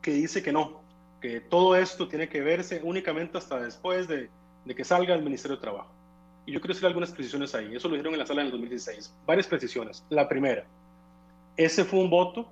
[0.02, 0.80] que dice que no,
[1.20, 4.30] que todo esto tiene que verse únicamente hasta después de,
[4.74, 5.90] que salga el Ministerio de Trabajo.
[6.44, 7.74] Y yo quiero hacer algunas precisiones ahí.
[7.74, 9.12] Eso lo dijeron en la sala del 2016.
[9.26, 10.04] Varias precisiones.
[10.10, 10.64] La primera,
[11.56, 12.48] ese fue un voto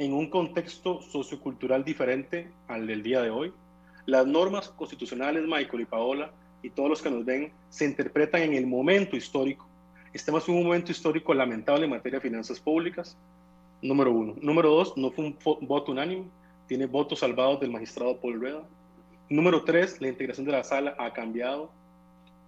[0.00, 3.52] en un contexto sociocultural diferente al del día de hoy.
[4.06, 6.30] Las normas constitucionales, Michael y Paola,
[6.62, 9.68] y todos los que nos ven, se interpretan en el momento histórico.
[10.14, 13.14] Estamos en un momento histórico lamentable en materia de finanzas públicas.
[13.82, 14.34] Número uno.
[14.40, 15.36] Número dos, no fue un
[15.68, 16.24] voto unánime,
[16.66, 18.62] tiene votos salvados del magistrado Paul Reda.
[19.28, 21.70] Número tres, la integración de la sala ha cambiado.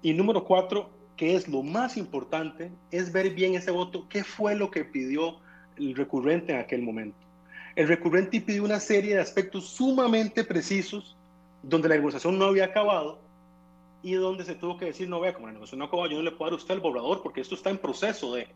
[0.01, 0.88] Y número cuatro,
[1.19, 5.37] que es lo más importante, es ver bien ese voto, qué fue lo que pidió
[5.77, 7.22] el recurrente en aquel momento.
[7.75, 11.17] El recurrente pidió una serie de aspectos sumamente precisos
[11.63, 13.19] donde la negociación no había acabado
[14.03, 16.25] y donde se tuvo que decir, no vea, como la negociación no acabado, yo no
[16.25, 18.49] le puedo dar a usted el borrador porque esto está en proceso de...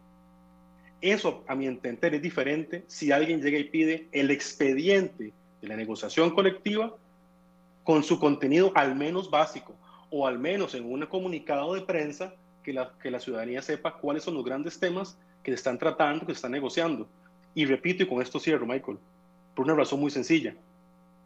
[1.01, 5.77] Eso, a mi entender, es diferente si alguien llega y pide el expediente de la
[5.77, 6.95] negociación colectiva
[7.85, 9.75] con su contenido al menos básico
[10.11, 14.25] o al menos en un comunicado de prensa que la, que la ciudadanía sepa cuáles
[14.25, 17.09] son los grandes temas que se están tratando, que se están negociando.
[17.57, 18.99] Y repito, y con esto cierro, Michael,
[19.55, 20.55] por una razón muy sencilla,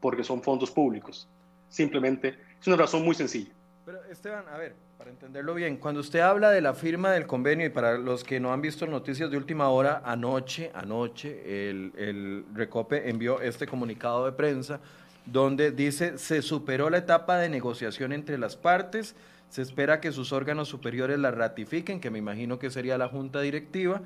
[0.01, 1.29] porque son fondos públicos.
[1.69, 3.51] Simplemente es una razón muy sencilla.
[3.85, 7.67] Pero Esteban, a ver, para entenderlo bien, cuando usted habla de la firma del convenio
[7.67, 12.45] y para los que no han visto noticias de última hora, anoche, anoche, el, el
[12.55, 14.79] Recope envió este comunicado de prensa
[15.27, 19.17] donde dice se superó la etapa de negociación entre las partes,
[19.49, 23.41] se espera que sus órganos superiores la ratifiquen, que me imagino que sería la junta
[23.41, 24.01] directiva,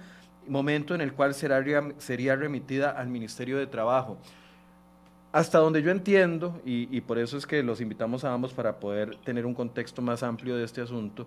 [0.48, 1.62] momento en el cual será,
[1.98, 4.18] sería remitida al Ministerio de Trabajo.
[5.33, 9.16] Hasta donde yo entiendo, y, por eso es que los invitamos a ambos para poder
[9.24, 11.26] tener un contexto más amplio de este asunto,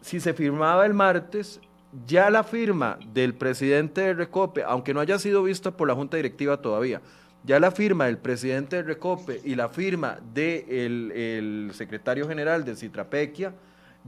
[0.00, 1.60] si se firmaba el martes,
[2.06, 6.16] ya la firma del presidente de Recope, aunque no haya sido vista por la Junta
[6.16, 7.00] Directiva todavía,
[7.44, 12.74] ya la firma del presidente de Recope y la firma del el secretario general de
[12.74, 13.54] Citrapequia,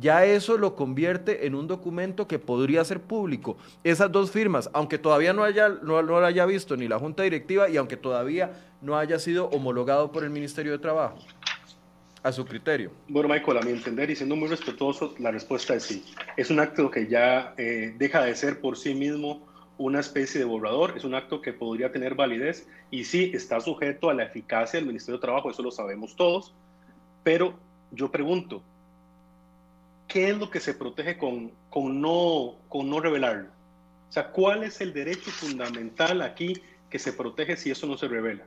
[0.01, 3.57] ya eso lo convierte en un documento que podría ser público.
[3.85, 7.69] Esas dos firmas, aunque todavía no, haya, no, lo haya visto ni la Junta Directiva
[7.69, 11.19] y aunque todavía no haya sido homologado por el Ministerio de Trabajo,
[12.23, 12.93] a su criterio.
[13.09, 16.05] Bueno, Michael, a mi entender y siendo muy respetuoso, la respuesta es sí.
[16.37, 20.45] Es un acto que ya eh, deja de ser por sí mismo una especie de
[20.45, 24.79] borrador, es un acto que podría tener validez y sí está sujeto a la eficacia
[24.79, 26.55] del Ministerio de Trabajo, eso lo sabemos todos,
[27.23, 27.55] pero
[27.91, 28.63] yo pregunto,
[30.11, 33.49] ¿qué es lo que se protege con, con, no, con no revelarlo?
[34.09, 36.55] O sea, ¿cuál es el derecho fundamental aquí
[36.91, 38.45] que se protege si eso no se revela?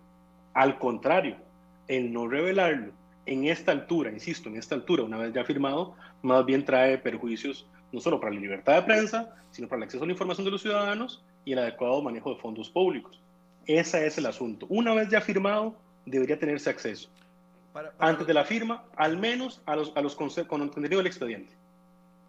[0.53, 1.37] Al contrario,
[1.87, 2.91] el no revelarlo
[3.25, 7.65] en esta altura, insisto, en esta altura, una vez ya firmado, más bien trae perjuicios
[7.93, 10.51] no solo para la libertad de prensa, sino para el acceso a la información de
[10.51, 13.21] los ciudadanos y el adecuado manejo de fondos públicos.
[13.65, 14.65] Ese es el asunto.
[14.69, 17.09] Una vez ya firmado, debería tenerse acceso.
[17.99, 21.55] Antes de la firma, al menos a los, a los con contenido del expediente.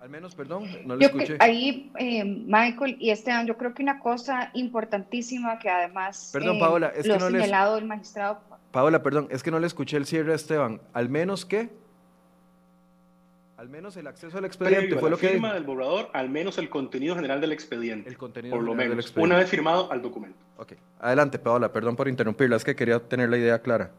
[0.01, 1.39] Al menos, perdón, no le escuché.
[1.41, 6.93] Ahí, eh, Michael y Esteban, yo creo que una cosa importantísima que además perdón, Paola,
[6.95, 8.41] es lo que no señalado el magistrado.
[8.71, 10.81] Paola, perdón, es que no le escuché el cierre a Esteban.
[10.93, 11.71] ¿Al menos qué?
[13.57, 16.69] Al menos el acceso al expediente fue lo que firma del borrador, al menos el
[16.69, 18.11] contenido general del expediente.
[18.11, 20.37] El contenido por lo menos, una vez firmado al documento.
[20.59, 23.91] Ok, adelante, Paola, perdón por interrumpirla, es que quería tener la idea clara.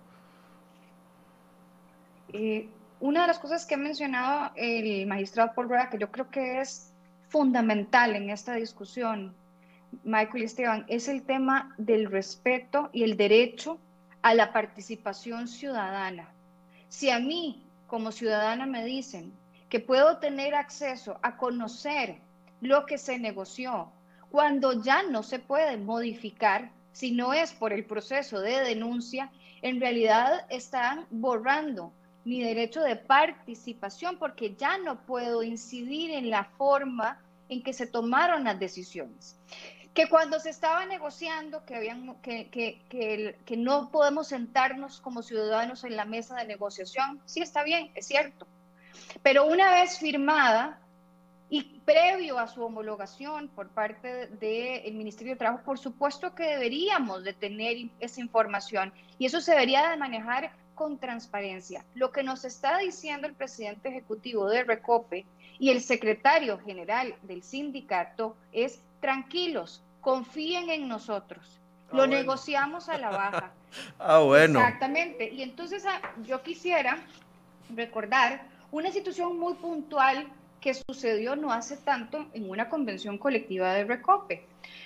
[2.38, 2.70] Eh,
[3.00, 6.60] una de las cosas que ha mencionado el magistrado Paul Rueda, que yo creo que
[6.60, 6.92] es
[7.30, 9.34] fundamental en esta discusión,
[10.04, 13.80] Michael y Esteban, es el tema del respeto y el derecho
[14.22, 16.30] a la participación ciudadana.
[16.90, 19.32] Si a mí, como ciudadana, me dicen
[19.70, 22.18] que puedo tener acceso a conocer
[22.60, 23.92] lo que se negoció,
[24.30, 29.80] cuando ya no se puede modificar, si no es por el proceso de denuncia, en
[29.80, 31.94] realidad están borrando
[32.26, 37.88] mi derecho de participación porque ya no puedo incidir en la forma en que se
[37.88, 39.38] tomaron las decisiones.
[39.94, 45.24] Que cuando se estaba negociando, que, habían, que, que, que, que no podemos sentarnos como
[45.24, 48.46] ciudadanos en la mesa de negociación, sí está bien, es cierto.
[49.22, 50.82] Pero una vez firmada,
[51.50, 57.24] y previo a su homologación por parte del Ministerio de Trabajo, por supuesto que deberíamos
[57.24, 61.84] de tener esa información y eso se debería de manejar con transparencia.
[61.96, 65.26] Lo que nos está diciendo el presidente ejecutivo de Recope
[65.58, 71.60] y el secretario general del sindicato es tranquilos, confíen en nosotros.
[71.90, 73.52] Ah, Lo negociamos a la baja.
[74.00, 74.60] ah, bueno.
[74.60, 75.32] Exactamente.
[75.32, 77.00] Y entonces ah, yo quisiera
[77.74, 80.28] recordar una situación muy puntual
[80.60, 84.46] que sucedió no hace tanto en una convención colectiva de Recope.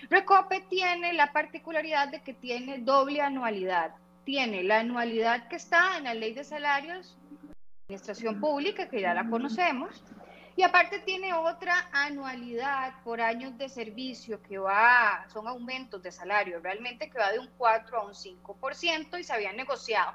[0.09, 3.91] Recope tiene la particularidad de que tiene doble anualidad
[4.23, 7.17] tiene la anualidad que está en la ley de salarios,
[7.87, 10.03] administración pública, que ya la conocemos,
[10.55, 16.59] y aparte tiene otra anualidad por años de servicio que va, son aumentos de salario
[16.59, 20.13] realmente que va de un 4 a un 5% y se había negociado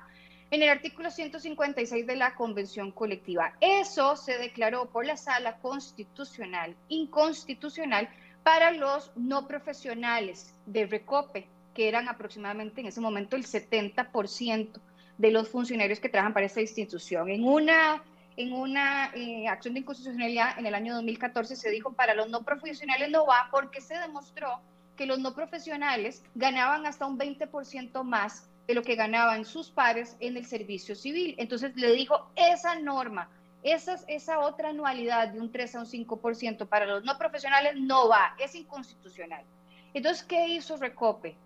[0.51, 3.55] en el artículo 156 de la Convención Colectiva.
[3.61, 8.09] Eso se declaró por la Sala Constitucional inconstitucional
[8.43, 14.81] para los no profesionales de Recope que eran aproximadamente en ese momento el 70%
[15.19, 17.29] de los funcionarios que trabajan para esta institución.
[17.29, 18.03] En una,
[18.37, 22.43] en una eh, acción de inconstitucionalidad en el año 2014 se dijo para los no
[22.43, 24.61] profesionales no va porque se demostró
[24.97, 30.17] que los no profesionales ganaban hasta un 20% más de lo que ganaban sus pares
[30.21, 31.35] en el servicio civil.
[31.39, 33.29] Entonces le dijo, esa norma,
[33.63, 38.09] esa, esa otra anualidad de un 3 a un 5% para los no profesionales no
[38.09, 39.45] va, es inconstitucional.
[39.93, 41.37] Entonces, ¿qué hizo Recope?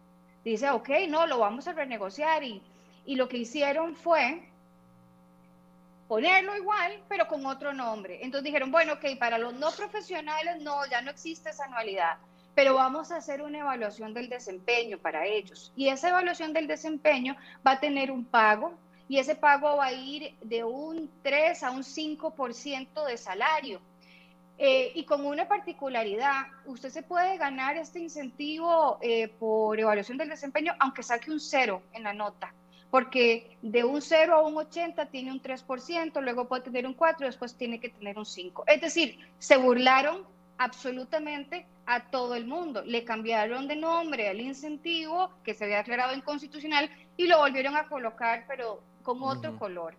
[0.45, 2.63] Dice, ok, no, lo vamos a renegociar y,
[3.05, 4.49] y lo que hicieron fue
[6.07, 8.21] ponerlo igual, pero con otro nombre.
[8.23, 12.19] Entonces dijeron, bueno, ok, para los no profesionales no, ya no existe esa anualidad
[12.59, 15.71] pero vamos a hacer una evaluación del desempeño para ellos.
[15.77, 18.73] Y esa evaluación del desempeño va a tener un pago
[19.09, 23.81] y ese pago va a ir de un 3 a un 5% de salario.
[24.61, 30.29] Eh, y con una particularidad, usted se puede ganar este incentivo eh, por evaluación del
[30.29, 32.53] desempeño aunque saque un 0 en la nota,
[32.91, 37.27] porque de un 0 a un 80 tiene un 3%, luego puede tener un 4,
[37.27, 38.65] después tiene que tener un 5.
[38.67, 40.27] Es decir, se burlaron
[40.59, 42.83] absolutamente a todo el mundo.
[42.85, 47.87] Le cambiaron de nombre al incentivo que se había declarado inconstitucional y lo volvieron a
[47.87, 49.95] colocar, pero con otro color.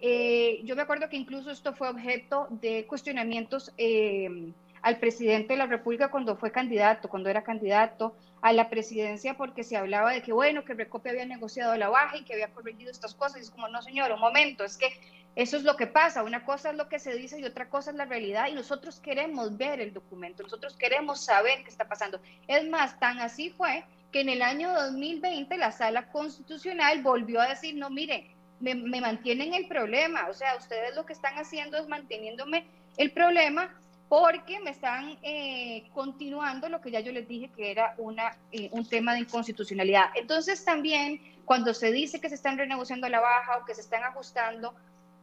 [0.00, 5.58] Eh, yo me acuerdo que incluso esto fue objeto de cuestionamientos eh, al presidente de
[5.58, 10.22] la República cuando fue candidato, cuando era candidato a la presidencia, porque se hablaba de
[10.22, 13.38] que, bueno, que Recope había negociado la baja y que había corregido estas cosas.
[13.38, 14.88] Y es como, no, señor, un momento, es que
[15.34, 16.22] eso es lo que pasa.
[16.22, 18.48] Una cosa es lo que se dice y otra cosa es la realidad.
[18.48, 22.20] Y nosotros queremos ver el documento, nosotros queremos saber qué está pasando.
[22.46, 27.48] Es más, tan así fue que en el año 2020 la sala constitucional volvió a
[27.48, 28.26] decir, no, miren,
[28.60, 30.28] me, mantienen el problema.
[30.28, 32.66] O sea, ustedes lo que están haciendo es manteniéndome
[32.96, 33.70] el problema
[34.08, 38.68] porque me están eh, continuando lo que ya yo les dije que era una, eh,
[38.72, 40.06] un tema de inconstitucionalidad.
[40.14, 44.04] Entonces también cuando se dice que se están renegociando la baja o que se están
[44.04, 44.74] ajustando,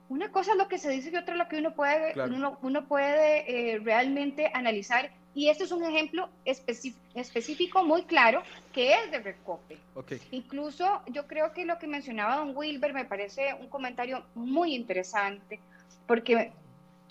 [0.08, 2.14] una cosa es lo que se dice y otra es lo que uno puede,
[2.62, 5.12] uno, puede eh, realmente analizar.
[5.36, 8.42] Y este es un ejemplo específico muy claro
[8.74, 9.78] que es de Recope.
[10.32, 15.60] Incluso yo creo que lo que mencionaba don Wilber me parece un comentario muy interesante,
[16.08, 16.54] porque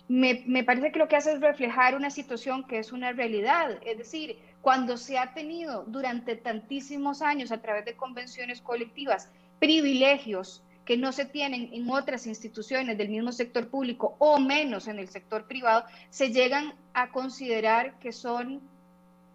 [0.08, 3.78] me, me parece que lo que hace es reflejar una situación que es una realidad.
[3.84, 10.62] Es decir, cuando se ha tenido durante tantísimos años a través de convenciones colectivas privilegios
[10.84, 15.08] que no se tienen en otras instituciones del mismo sector público o menos en el
[15.08, 18.60] sector privado, se llegan a considerar que son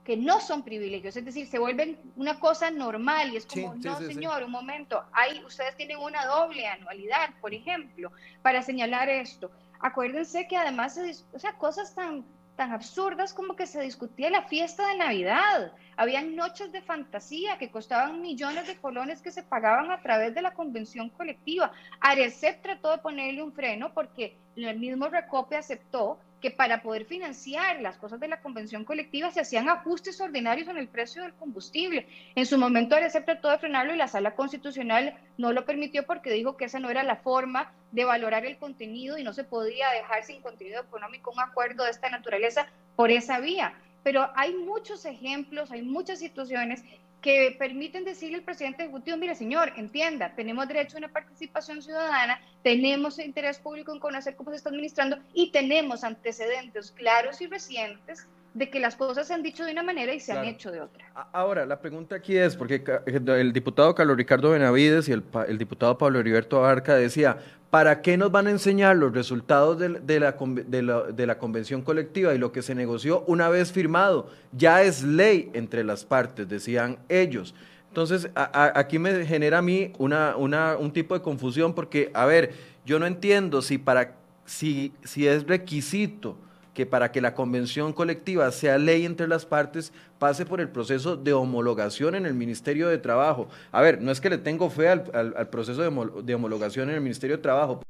[0.03, 3.99] que no son privilegios, es decir, se vuelven una cosa normal y es como, no
[3.99, 9.51] señor, un momento, hay, ustedes tienen una doble anualidad, por ejemplo, para señalar esto.
[9.79, 10.99] Acuérdense que además,
[11.31, 12.25] o sea, cosas tan
[12.59, 15.71] tan absurdas como que se discutía la fiesta de Navidad.
[15.95, 20.41] Habían noches de fantasía que costaban millones de colones que se pagaban a través de
[20.41, 21.71] la convención colectiva.
[22.01, 27.81] Arecep trató de ponerle un freno porque el mismo Recope aceptó que para poder financiar
[27.81, 32.07] las cosas de la convención colectiva se hacían ajustes ordinarios en el precio del combustible.
[32.35, 36.31] En su momento Arecep trató de frenarlo y la sala constitucional no lo permitió porque
[36.31, 39.89] dijo que esa no era la forma de valorar el contenido y no se podía
[39.91, 43.73] dejar sin contenido económico un acuerdo de esta naturaleza por esa vía.
[44.03, 46.83] Pero hay muchos ejemplos, hay muchas situaciones
[47.21, 52.39] que permiten decirle al presidente ejecutivo, mire señor, entienda, tenemos derecho a una participación ciudadana,
[52.63, 58.27] tenemos interés público en conocer cómo se está administrando y tenemos antecedentes claros y recientes
[58.53, 60.81] de que las cosas se han dicho de una manera y se han hecho de
[60.81, 61.05] otra.
[61.31, 65.97] Ahora, la pregunta aquí es, porque el diputado Carlos Ricardo Benavides y el, el diputado
[65.97, 67.37] Pablo Heriberto Abarca decía,
[67.69, 69.89] ¿para qué nos van a enseñar los resultados de,
[70.19, 74.29] la, de, la, convención colectiva y lo que se negoció una vez firmado?
[74.51, 77.53] Ya es ley entre las partes, decían ellos.
[77.89, 82.53] Entonces, aquí me genera a mí una, una, un tipo de confusión porque, a ver,
[82.85, 86.37] yo no entiendo si, para, si, si es requisito
[86.79, 91.17] que para que la convención colectiva sea ley entre las partes, pase por el proceso
[91.17, 93.49] de homologación en el Ministerio de Trabajo.
[93.73, 97.35] A ver, no es que le tengo fe al, proceso de, homologación en el Ministerio
[97.35, 97.81] de Trabajo.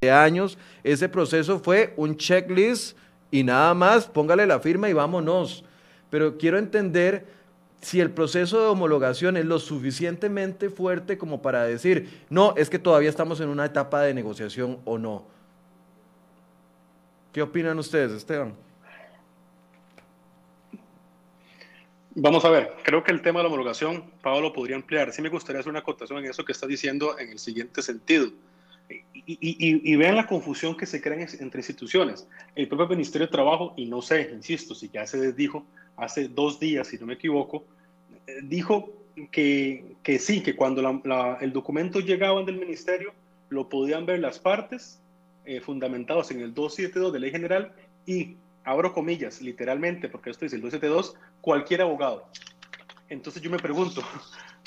[0.00, 2.98] De años, ese proceso fue un checklist
[3.30, 5.64] y nada más, póngale la firma y vámonos.
[6.10, 7.24] Pero quiero entender
[7.80, 12.80] si el proceso de homologación es lo suficientemente fuerte como para decir, no, es que
[12.80, 15.30] todavía estamos en una etapa de negociación o no.
[17.32, 18.54] ¿Qué opinan ustedes, Esteban?
[22.14, 25.12] Vamos a ver, creo que el tema de la homologación, Pablo podría ampliar.
[25.12, 28.30] Sí me gustaría hacer una acotación en eso que está diciendo en el siguiente sentido.
[29.14, 32.28] Y, vean la confusión que se crea entre instituciones.
[32.54, 35.64] El propio Ministerio de Trabajo, y no sé, insisto, si ya se dijo
[35.96, 37.64] hace dos días, si no me equivoco,
[38.26, 38.92] eh, dijo
[39.30, 40.82] que, que sí, que cuando
[41.40, 43.14] el documento llegaba del ministerio,
[43.48, 45.01] lo podían ver las partes
[45.44, 47.72] eh, fundamentados en el 272 de ley general
[48.06, 52.26] y, abro comillas, literalmente, porque esto dice el 272, cualquier abogado.
[53.08, 54.02] Entonces yo me pregunto,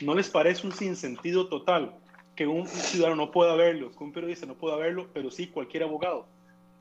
[0.04, 1.96] ¿no les parece un sinsentido total
[2.36, 5.84] que un ciudadano no pueda verlo, que un periodista no pueda verlo, pero sí cualquier
[5.84, 6.28] abogado?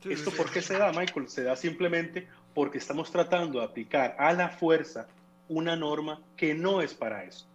[0.05, 1.29] ¿Esto por qué se da, Michael?
[1.29, 5.09] Se da simplemente porque estamos tratando de aplicar a la fuerza
[5.49, 7.47] una norma que no es para eso.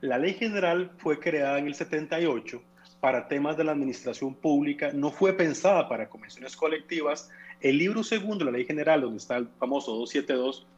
[0.00, 2.62] La ley general fue creada en el 78
[3.02, 7.28] para temas de la administración pública, no fue pensada para convenciones colectivas.
[7.60, 10.68] El libro segundo la ley general, donde está el famoso 272,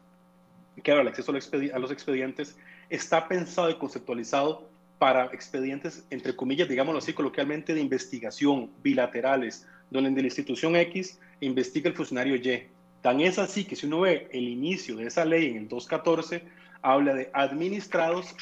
[0.83, 2.57] que habla del acceso a los expedientes,
[2.89, 4.67] está pensado y conceptualizado
[4.99, 11.91] para expedientes, entre comillas, digámoslo así coloquialmente, de investigación bilaterales, donde la institución X investiga
[11.91, 12.69] el funcionario Y.
[13.03, 16.43] Tan es así que si uno ve el inicio de esa ley en el 214,
[16.81, 18.35] habla de administrados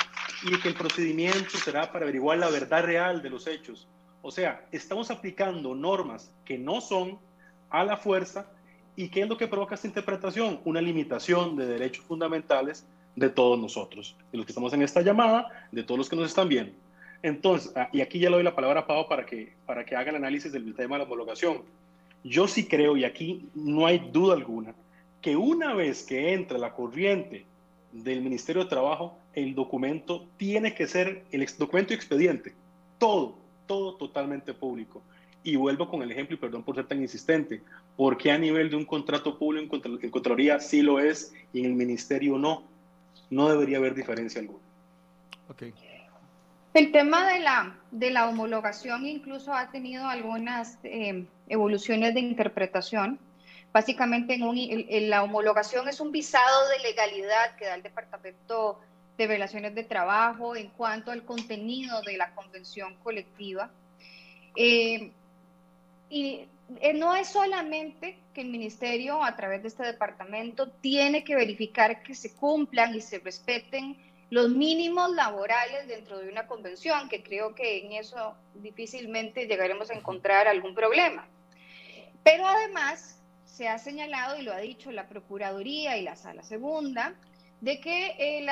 [0.44, 3.86] y que el procedimiento será para averiguar la verdad real de los hechos.
[4.22, 7.18] O sea, estamos aplicando normas que no son
[7.70, 8.46] a la fuerza
[8.96, 10.60] y ¿qué es lo que provoca esta interpretación?
[10.64, 12.86] Una limitación de derechos fundamentales
[13.16, 16.28] de todos nosotros, de los que estamos en esta llamada, de todos los que nos
[16.28, 16.72] están viendo.
[17.22, 19.94] Entonces, ah, y aquí ya le doy la palabra a Pau para que, para que
[19.94, 21.62] haga el análisis del tema de la homologación.
[22.24, 24.74] Yo sí creo, y aquí no hay duda alguna,
[25.20, 27.46] que una vez que entra la corriente
[27.92, 32.54] del Ministerio de Trabajo, el documento tiene que ser el documento expediente,
[32.98, 35.02] todo, todo totalmente público.
[35.44, 37.62] Y vuelvo con el ejemplo, y perdón por ser tan insistente,
[37.96, 41.74] porque a nivel de un contrato público en Contraloría sí lo es y en el
[41.74, 42.64] Ministerio no?
[43.30, 44.60] No debería haber diferencia alguna.
[45.48, 45.74] Okay.
[46.74, 53.18] El tema de la, de la homologación incluso ha tenido algunas eh, evoluciones de interpretación.
[53.72, 58.80] Básicamente, en, la homologación es un visado de legalidad que da el Departamento
[59.16, 63.70] de Relaciones de Trabajo en cuanto al contenido de la convención colectiva.
[64.56, 65.10] Eh,
[66.08, 66.46] y
[66.80, 72.02] eh, no es solamente que el ministerio, a través de este departamento, tiene que verificar
[72.02, 73.96] que se cumplan y se respeten
[74.30, 79.94] los mínimos laborales dentro de una convención, que creo que en eso difícilmente llegaremos a
[79.94, 81.26] encontrar algún problema.
[82.24, 87.14] Pero además se ha señalado, y lo ha dicho la Procuraduría y la Sala Segunda,
[87.62, 88.46] de que eh,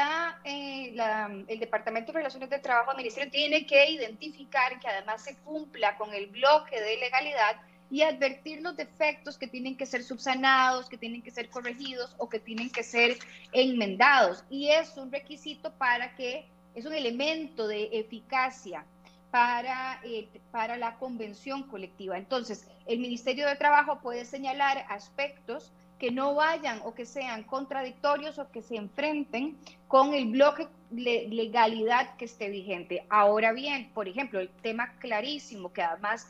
[0.44, 5.34] eh, el Departamento de Relaciones de Trabajo del Ministerio tiene que identificar que además se
[5.38, 7.56] cumpla con el bloque de legalidad
[7.90, 12.28] y advertir los defectos que tienen que ser subsanados, que tienen que ser corregidos o
[12.28, 13.18] que tienen que ser
[13.50, 14.44] enmendados.
[14.48, 16.46] Y es un requisito para que,
[16.76, 18.86] es un elemento de eficacia
[19.32, 22.16] para, eh, para la convención colectiva.
[22.16, 28.38] Entonces, el Ministerio de Trabajo puede señalar aspectos que no vayan o que sean contradictorios
[28.38, 33.04] o que se enfrenten con el bloque de legalidad que esté vigente.
[33.10, 36.26] Ahora bien, por ejemplo, el tema clarísimo que además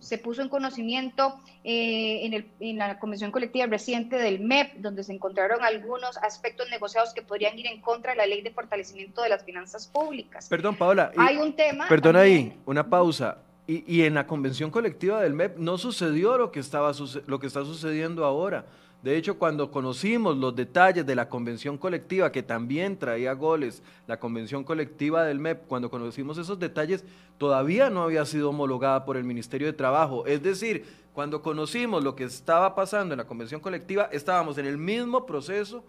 [0.00, 5.04] se puso en conocimiento eh, en, el, en, la convención colectiva reciente del MEP, donde
[5.04, 9.22] se encontraron algunos aspectos negociados que podrían ir en contra de la ley de fortalecimiento
[9.22, 10.48] de las finanzas públicas.
[10.48, 11.12] Perdón, Paola.
[11.16, 11.86] Hay un tema.
[11.88, 13.38] Perdón ahí, una pausa.
[13.66, 16.90] Y, y, en la convención colectiva del MEP no sucedió lo que, estaba,
[17.26, 18.64] lo que está sucediendo ahora.
[19.08, 24.20] De hecho, cuando conocimos los detalles de la convención colectiva, que también traía goles, la
[24.20, 27.06] convención colectiva del MEP, cuando conocimos esos detalles,
[27.38, 30.26] todavía no había sido homologada por el Ministerio de Trabajo.
[30.26, 30.84] Es decir,
[31.14, 35.82] cuando conocimos lo que estaba pasando en la convención colectiva, estábamos en el mismo proceso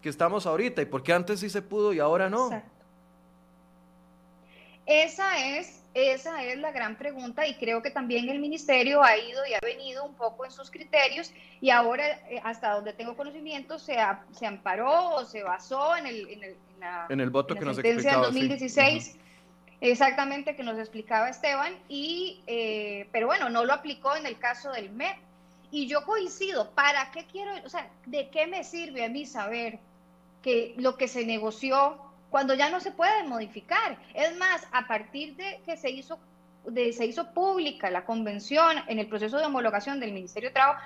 [0.00, 0.80] que estamos ahorita.
[0.80, 2.62] ¿Y por qué antes sí se pudo y ahora no?
[4.86, 9.44] Esa es esa es la gran pregunta y creo que también el ministerio ha ido
[9.46, 13.78] y ha venido un poco en sus criterios y ahora, eh, hasta donde tengo conocimiento,
[13.78, 13.96] se,
[14.32, 16.56] se amparó o se basó en el, en el,
[17.08, 18.26] en el voto que nos explicaba.
[18.26, 19.18] 2016.
[19.80, 24.70] Exactamente, que nos explicaba Esteban, y, eh, pero bueno, no lo aplicó en el caso
[24.70, 25.16] del MEP.
[25.72, 29.80] Y yo coincido, ¿para qué quiero, o sea, de qué me sirve a mí saber
[30.40, 33.98] que lo que se negoció cuando ya no se puede modificar.
[34.14, 36.18] Es más, a partir de que se hizo,
[36.64, 40.80] de, se hizo pública la convención en el proceso de homologación del Ministerio de Trabajo,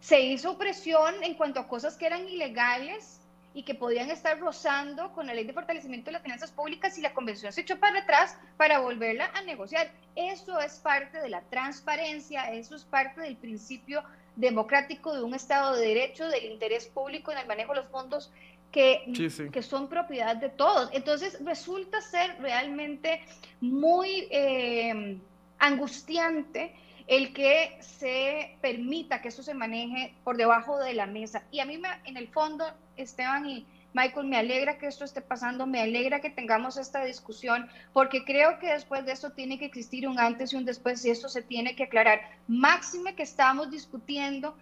[0.00, 3.20] se hizo presión en cuanto a cosas que eran ilegales
[3.52, 7.02] y que podían estar rozando con la ley de fortalecimiento de las finanzas públicas y
[7.02, 9.90] la convención se echó para atrás para volverla a negociar.
[10.16, 14.02] Eso es parte de la transparencia, eso es parte del principio
[14.36, 18.32] democrático de un Estado de Derecho, del interés público en el manejo de los fondos
[18.72, 19.04] que,
[19.52, 20.88] que son propiedad de todos.
[20.92, 23.20] Entonces resulta ser realmente
[23.60, 25.18] muy eh,
[25.58, 26.74] angustiante
[27.06, 31.44] el que se permita que eso se maneje por debajo de la mesa.
[31.50, 32.64] Y a mí me, en el fondo,
[32.96, 37.68] Esteban y, Michael, me alegra que esto esté pasando, me alegra que tengamos esta discusión,
[37.92, 41.10] porque creo que después de esto tiene que existir un antes y un después y
[41.10, 42.20] esto se tiene que aclarar.
[42.48, 44.56] Máxime que estamos discutiendo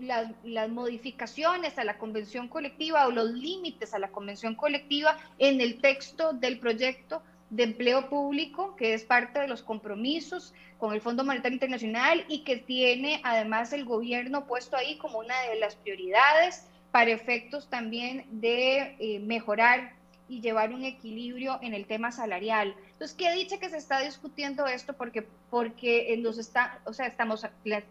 [0.00, 5.80] las, modificaciones a la convención colectiva o los límites a la convención colectiva en el
[5.80, 11.24] texto del proyecto de empleo público, que es parte de los compromisos con el Fondo
[11.24, 16.66] Monetario Internacional y que tiene además el gobierno puesto ahí como una de las prioridades
[16.90, 19.94] para efectos también de eh, mejorar
[20.28, 22.74] y llevar un equilibrio en el tema salarial.
[22.98, 24.92] Entonces, ¿qué dice que se está discutiendo esto?
[24.92, 27.46] Porque, porque nos está, o sea, estamos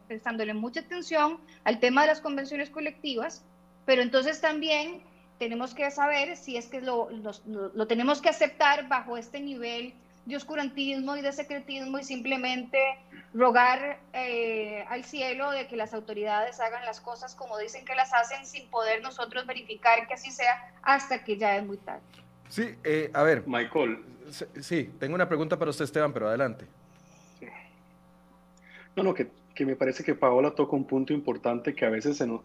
[0.06, 3.42] prestándole mucha atención al tema de las convenciones colectivas,
[3.86, 5.02] pero entonces también
[5.40, 9.94] tenemos que saber si es que lo, lo, tenemos que aceptar bajo este nivel
[10.26, 12.78] de oscurantismo y de secretismo y simplemente
[13.34, 18.14] rogar eh, al cielo de que las autoridades hagan las cosas como dicen que las
[18.14, 22.02] hacen sin poder nosotros verificar que así sea hasta que ya es muy tarde.
[22.50, 23.48] Sí, eh, a ver.
[23.48, 24.17] Michael.
[24.30, 26.66] Sí, tengo una pregunta para usted, Esteban, pero adelante.
[28.96, 29.30] No, no, que,
[29.66, 32.42] me parece que Paola toca un punto importante que a veces se nos,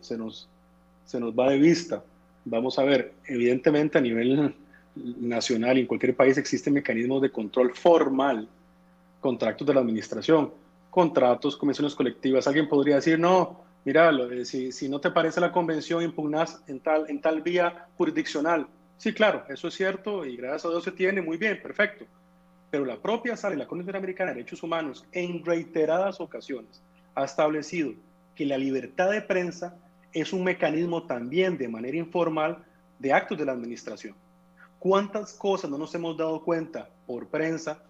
[1.05, 2.05] se, nos, va de vista.
[2.45, 4.55] Vamos a ver, evidentemente a nivel
[4.95, 8.49] nacional y en cualquier país existen mecanismos de control formal,
[9.21, 10.53] contratos de la administración,
[10.91, 12.47] contratos, convenciones colectivas.
[12.47, 14.11] Alguien podría decir, no, mira,
[14.45, 18.67] si, si no te parece la convención, impugnas en tal, en tal vía jurisdiccional
[19.03, 22.05] Sí, claro, eso es cierto y gracias a Dios se tiene, muy bien, perfecto.
[22.71, 26.81] Pero la propia sala y la Comisión Interamericana de Derechos Humanos en reiteradas ocasiones
[27.17, 27.95] ha establecido
[28.37, 29.77] que la libertad de prensa
[30.13, 32.65] es un mecanismo también de manera informal
[33.01, 34.15] de actos de la administración.
[34.79, 37.83] ¿Cuántas cosas no nos hemos dado cuenta por prensa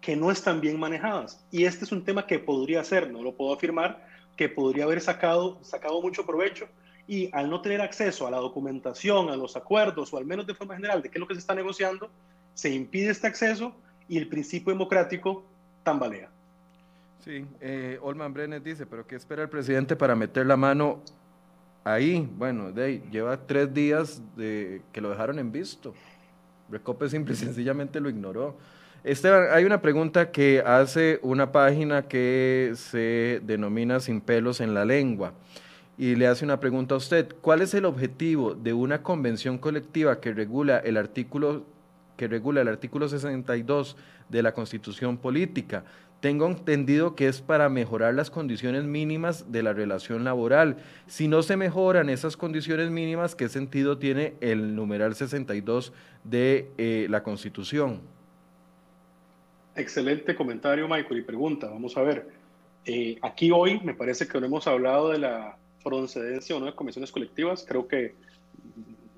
[0.00, 1.44] que no están bien manejadas?
[1.50, 4.02] Y este es un tema que podría ser, no lo puedo afirmar,
[4.34, 6.70] que podría haber sacado, sacado mucho provecho
[7.08, 10.54] y al no tener acceso a la documentación, a los acuerdos o al menos de
[10.54, 12.10] forma general de qué es lo que se está negociando,
[12.52, 13.74] se impide este acceso
[14.06, 15.42] y el principio democrático
[15.82, 16.28] tambalea.
[17.24, 21.00] Sí, eh, Olman Brenner dice, pero ¿qué espera el presidente para meter la mano
[21.82, 22.28] ahí?
[22.36, 25.94] Bueno, de lleva tres días de que lo dejaron en visto.
[26.70, 28.54] Recope simple y sencillamente lo ignoró.
[29.02, 34.84] Esteban, hay una pregunta que hace una página que se denomina Sin pelos en la
[34.84, 35.32] lengua
[35.98, 37.34] y le hace una pregunta a usted.
[37.40, 41.66] ¿Cuál es el objetivo de una convención colectiva que regula el artículo
[42.16, 43.96] que regula el artículo 62
[44.28, 45.84] de la Constitución Política?
[46.20, 50.78] Tengo entendido que es para mejorar las condiciones mínimas de la relación laboral.
[51.06, 55.92] Si no se mejoran esas condiciones mínimas, ¿qué sentido tiene el numeral 62
[56.24, 58.00] de eh, la Constitución?
[59.76, 61.68] Excelente comentario, Michael, y pregunta.
[61.68, 62.28] Vamos a ver.
[62.84, 66.74] Eh, aquí hoy me parece que no hemos hablado de la procedencia o no de
[66.74, 67.64] comisiones colectivas.
[67.66, 68.14] Creo que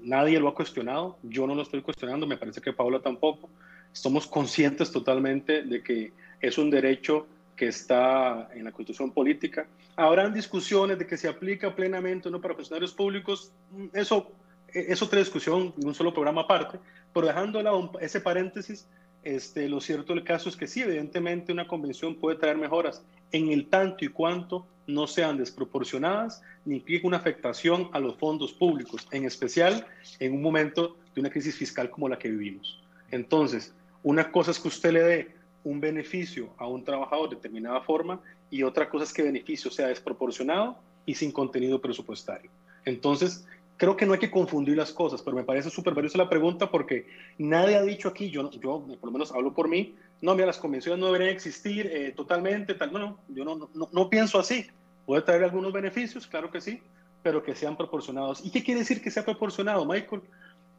[0.03, 1.19] nadie lo ha cuestionado.
[1.23, 3.49] Yo no lo estoy cuestionando, me parece que Paula tampoco.
[3.93, 9.67] Somos conscientes totalmente de que es un derecho que está en la constitución política.
[9.97, 13.53] Habrán discusiones de que se aplica plenamente o no para funcionarios públicos.
[13.93, 14.31] Eso
[14.73, 16.79] es otra discusión en un solo programa aparte.
[17.13, 18.87] Pero dejando ese paréntesis,
[19.23, 23.03] este, lo cierto del caso es que sí, evidentemente una convención puede traer mejoras
[23.33, 28.53] en el tanto y cuanto no sean desproporcionadas ni impliquen una afectación a los fondos
[28.53, 29.87] públicos, en especial
[30.19, 32.83] en un momento de una crisis fiscal como la que vivimos.
[33.11, 35.35] Entonces, una cosa es que usted le dé
[35.65, 38.21] un beneficio a un trabajador de determinada forma
[38.51, 42.51] y otra cosa es que el beneficio sea desproporcionado y sin contenido presupuestario.
[42.85, 46.29] Entonces, creo que no hay que confundir las cosas, pero me parece súper valiosa la
[46.29, 47.07] pregunta porque
[47.39, 50.59] nadie ha dicho aquí, yo, yo por lo menos hablo por mí, no, mira, las
[50.59, 54.67] convenciones no deberían existir eh, totalmente, tal, no, no, yo no, no, no, pienso así.
[55.11, 56.81] Puede traer algunos beneficios, claro que sí,
[57.25, 58.47] pero que sean proporcionados.
[58.47, 60.23] ¿Y qué quiere decir que sea proporcionado, Michael?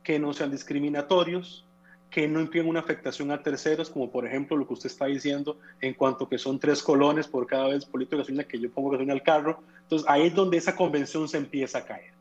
[0.03, 1.65] Que no sean discriminatorios,
[2.09, 5.59] que no impliquen una afectación a terceros, como por ejemplo lo que usted está diciendo
[5.82, 8.91] en cuanto que son tres colones por cada vez político de gasolina que yo pongo
[8.91, 9.61] gasolina al carro.
[9.82, 12.13] Entonces ahí es donde esa convención se empieza a caer.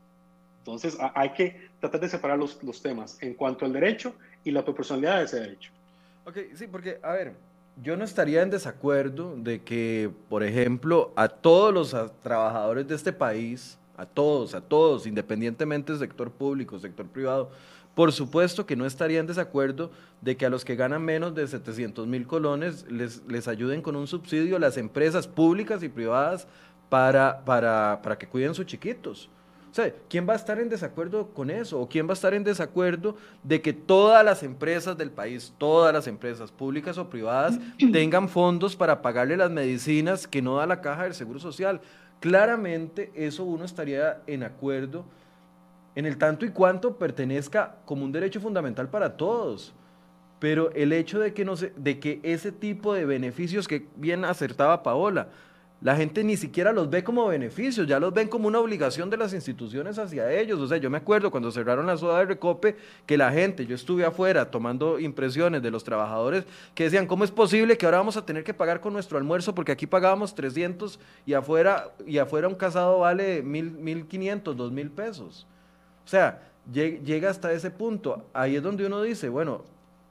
[0.59, 4.65] Entonces hay que tratar de separar los, los temas en cuanto al derecho y la
[4.65, 5.71] proporcionalidad de ese derecho.
[6.25, 7.35] Ok, sí, porque, a ver,
[7.83, 13.13] yo no estaría en desacuerdo de que, por ejemplo, a todos los trabajadores de este
[13.13, 17.51] país, a todos, a todos, independientemente del sector público, sector privado,
[17.95, 21.47] por supuesto que no estaría en desacuerdo de que a los que ganan menos de
[21.47, 26.47] 700 mil colones les, les ayuden con un subsidio las empresas públicas y privadas
[26.89, 29.29] para, para, para que cuiden sus chiquitos.
[29.71, 31.81] O sea, ¿quién va a estar en desacuerdo con eso?
[31.81, 35.95] ¿O quién va a estar en desacuerdo de que todas las empresas del país, todas
[35.95, 37.59] las empresas públicas o privadas,
[37.93, 41.81] tengan fondos para pagarle las medicinas que no da la caja del Seguro Social?
[42.19, 45.05] Claramente eso uno estaría en acuerdo
[45.95, 49.73] en el tanto y cuanto pertenezca como un derecho fundamental para todos.
[50.41, 54.25] Pero el hecho de que, no se, de que ese tipo de beneficios que bien
[54.25, 55.29] acertaba Paola,
[55.81, 59.17] la gente ni siquiera los ve como beneficios, ya los ven como una obligación de
[59.17, 60.61] las instituciones hacia ellos.
[60.61, 62.77] O sea, yo me acuerdo cuando cerraron la soda de Recope
[63.07, 67.31] que la gente, yo estuve afuera tomando impresiones de los trabajadores que decían, ¿cómo es
[67.31, 71.01] posible que ahora vamos a tener que pagar con nuestro almuerzo porque aquí pagábamos 300
[71.25, 75.47] y afuera, y afuera un casado vale 1.500, 2.000 pesos?
[76.05, 78.27] O sea, llega hasta ese punto.
[78.35, 79.65] Ahí es donde uno dice, bueno,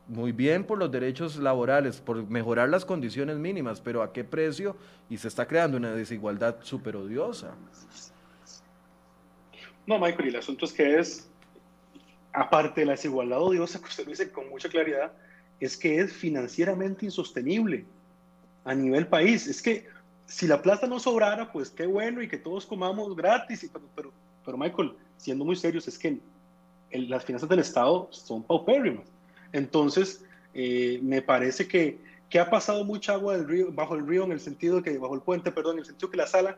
[0.10, 4.76] muy bien por los derechos laborales, por mejorar las condiciones mínimas, pero ¿a qué precio?
[5.10, 7.53] Y se está creando una desigualdad súper odiosa.
[9.86, 11.30] No, Michael, y el asunto es que es,
[12.34, 15.14] aparte de la desigualdad odiosa que usted dice con mucha claridad,
[15.60, 17.86] es que es financieramente insostenible
[18.66, 19.47] a nivel país.
[19.47, 19.88] Es que
[20.26, 24.12] si la plata no sobrara, pues qué bueno y que todos comamos gratis, pero,
[24.43, 26.20] pero, Michael, siendo muy serios, es que
[26.91, 29.05] las finanzas del Estado son paupérrimas.
[29.51, 30.23] Entonces,
[30.53, 33.37] eh, me parece que, que, ha pasado mucha agua
[33.71, 36.17] bajo el río en el sentido que, bajo el puente, perdón, en el sentido que
[36.17, 36.57] la sala,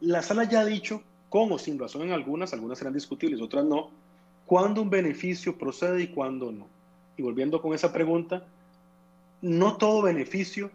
[0.00, 3.64] la sala ya ha dicho, con o sin razón en algunas, algunas serán discutibles, otras
[3.64, 3.90] no,
[4.46, 6.66] cuándo un beneficio procede y cuándo no.
[7.16, 8.44] Y volviendo con esa pregunta,
[9.42, 10.70] no todo beneficio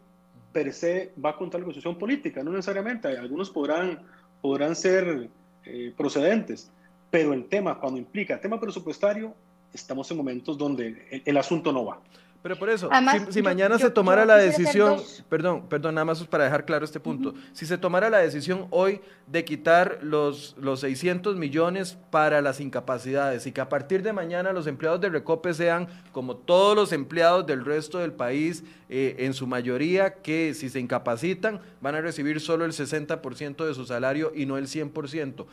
[0.52, 4.00] per se va contra la constitución política, no necesariamente, algunos podrán,
[4.42, 5.30] podrán ser
[5.66, 6.72] eh, procedentes,
[7.10, 9.34] pero el tema, cuando implica tema presupuestario,
[9.74, 12.00] estamos en momentos donde el, asunto no va.
[12.44, 12.90] Pero por eso,
[13.30, 17.34] si, mañana se tomara la decisión, perdón, perdón, nada más para dejar claro este punto,
[17.54, 23.48] si se tomara la decisión hoy de quitar los, los 600 millones para las incapacidades
[23.48, 27.46] y que a partir de mañana los empleados de Recope sean como todos los empleados
[27.46, 32.42] del resto del país, eh, en su mayoría, que si se incapacitan van a recibir
[32.42, 35.46] solo el 60% de su salario y no el 100%.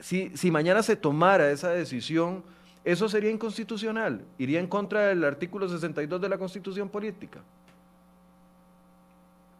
[0.00, 2.42] Si, si mañana se tomara esa decisión
[2.84, 7.40] eso sería inconstitucional, iría en contra del artículo 62 de la Constitución Política.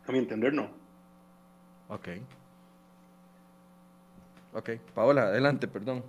[0.06, 0.68] A mi entender, no.
[1.88, 2.08] Ok.
[4.54, 6.02] Ok, Paola, adelante, perdón.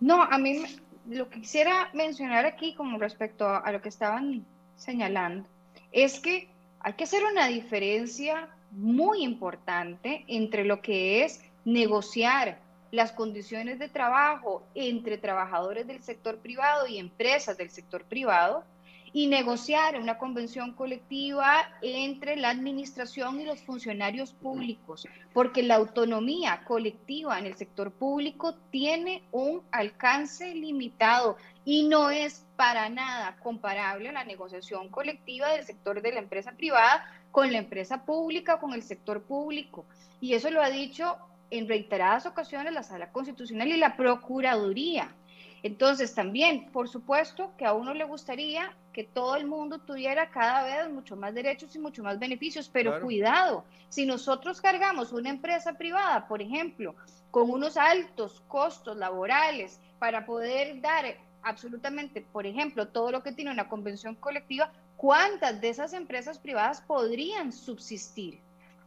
[0.00, 0.64] No, a mí
[1.08, 4.44] lo que quisiera mencionar aquí como respecto a, lo que estaban
[4.76, 5.48] señalando
[5.92, 6.48] es que
[6.80, 12.58] hay que hacer una diferencia muy importante entre lo que es negociar
[12.90, 18.64] las condiciones de trabajo entre trabajadores del sector privado y empresas del sector privado
[19.12, 26.62] y negociar una convención colectiva entre la administración y los funcionarios públicos, porque la autonomía
[26.64, 34.10] colectiva en el sector público tiene un alcance limitado y no es para nada comparable
[34.10, 38.74] a la negociación colectiva del sector de la empresa privada con la empresa pública con
[38.74, 39.86] el sector público.
[40.20, 41.16] Y eso lo ha dicho
[41.50, 45.14] en reiteradas ocasiones la Sala Constitucional y la Procuraduría.
[45.62, 50.64] Entonces, también, por supuesto, que a uno le gustaría que todo el mundo tuviera cada
[50.64, 55.74] vez mucho más derechos y mucho más beneficios, pero cuidado, si nosotros cargamos una empresa
[55.74, 56.94] privada, por ejemplo,
[57.30, 63.50] con unos altos costos laborales para poder dar absolutamente, por ejemplo, todo lo que tiene
[63.50, 68.40] una convención colectiva, ¿cuántas de esas empresas privadas podrían subsistir?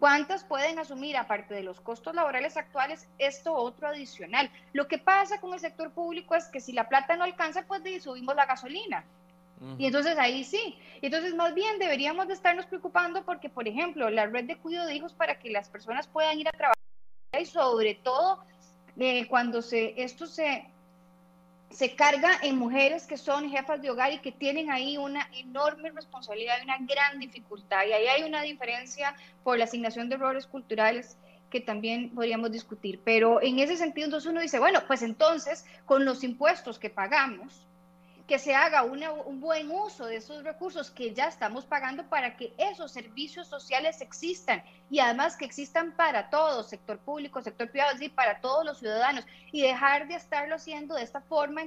[0.03, 4.51] ¿Cuántas pueden asumir, aparte de los costos laborales actuales, esto otro adicional?
[4.73, 7.81] Lo que pasa con el sector público es que si la plata no alcanza, pues
[8.03, 9.05] subimos la gasolina.
[9.77, 10.77] Y entonces ahí sí.
[11.01, 14.95] Entonces más bien deberíamos de estarnos preocupando porque, por ejemplo, la red de cuidado de
[14.95, 16.75] hijos para que las personas puedan ir a trabajar
[17.39, 18.43] y sobre todo
[18.99, 20.65] eh, cuando se, esto se
[21.73, 25.89] se carga en mujeres que son jefas de hogar y que tienen ahí una enorme
[25.89, 27.85] responsabilidad y una gran dificultad.
[27.87, 31.17] Y ahí hay una diferencia por la asignación de errores culturales
[31.49, 32.99] que también podríamos discutir.
[33.03, 37.65] Pero en ese sentido, entonces uno dice, bueno, pues entonces con los impuestos que pagamos,
[38.33, 42.51] que se haga un buen uso de esos recursos que ya estamos pagando para que
[42.57, 48.11] esos servicios sociales existan y además que existan para todos, sector público, sector privado, decir,
[48.15, 51.61] para todos los ciudadanos y dejar de estarlo haciendo de esta forma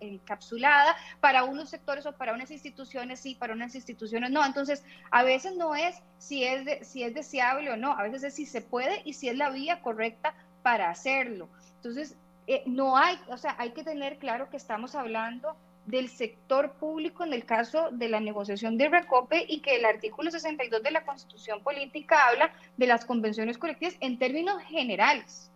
[0.00, 4.44] encapsulada para unos sectores o para unas instituciones sí, para unas instituciones no.
[4.44, 8.34] Entonces, a veces no es si es, si es deseable o no, a veces es
[8.34, 11.48] si se puede y si es la vía correcta para hacerlo.
[11.76, 12.16] Entonces,
[12.48, 15.56] eh, no hay, o sea, hay que tener claro que estamos hablando
[15.88, 20.30] del sector público en el caso de la negociación de Recope y que el artículo
[20.30, 25.50] 62 de la Constitución Política habla de las convenciones colectivas en términos generales,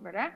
[0.00, 0.32] ¿verdad?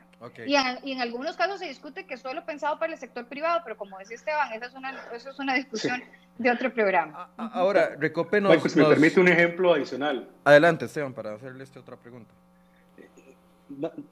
[0.47, 3.99] Y, en, algunos casos se discute que solo pensado para el sector privado, pero como
[3.99, 6.03] decía Esteban, esa es una, eso es una discusión
[6.39, 7.29] de otro programa.
[7.37, 10.29] Ahora, Recope nos, me permite un ejemplo adicional.
[10.45, 12.33] Adelante, Esteban, para hacerle esta otra pregunta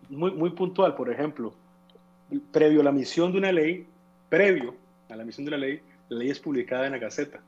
[0.09, 1.53] muy, muy puntual, por ejemplo,
[2.53, 3.87] previo a la misión de una ley,
[4.29, 4.75] previo
[5.11, 7.41] a la misión de la ley, la ley es publicada en la Gaceta.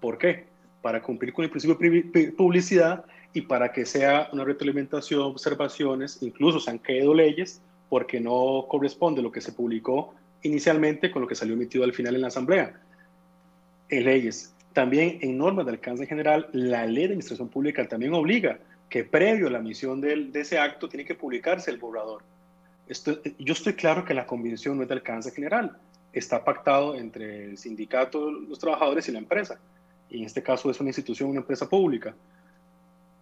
[0.00, 0.46] ¿Por qué?
[0.82, 6.60] Para cumplir con el principio de publicidad y para que sea una retroalimentación, observaciones, incluso
[6.60, 11.34] se han caído leyes porque no corresponde lo que se publicó inicialmente con lo que
[11.34, 12.80] salió emitido al final en la Asamblea.
[13.88, 14.54] En leyes.
[14.72, 19.48] También en normas de alcance general, la ley de administración pública también obliga que previo
[19.48, 22.22] a la emisión de, ese acto tiene que publicarse el borrador.
[22.88, 25.76] Esto, yo estoy claro que la convención no es de alcance general,
[26.18, 29.60] está pactado entre el sindicato, los trabajadores y la empresa.
[30.08, 32.14] Y en este caso es una institución, una empresa pública.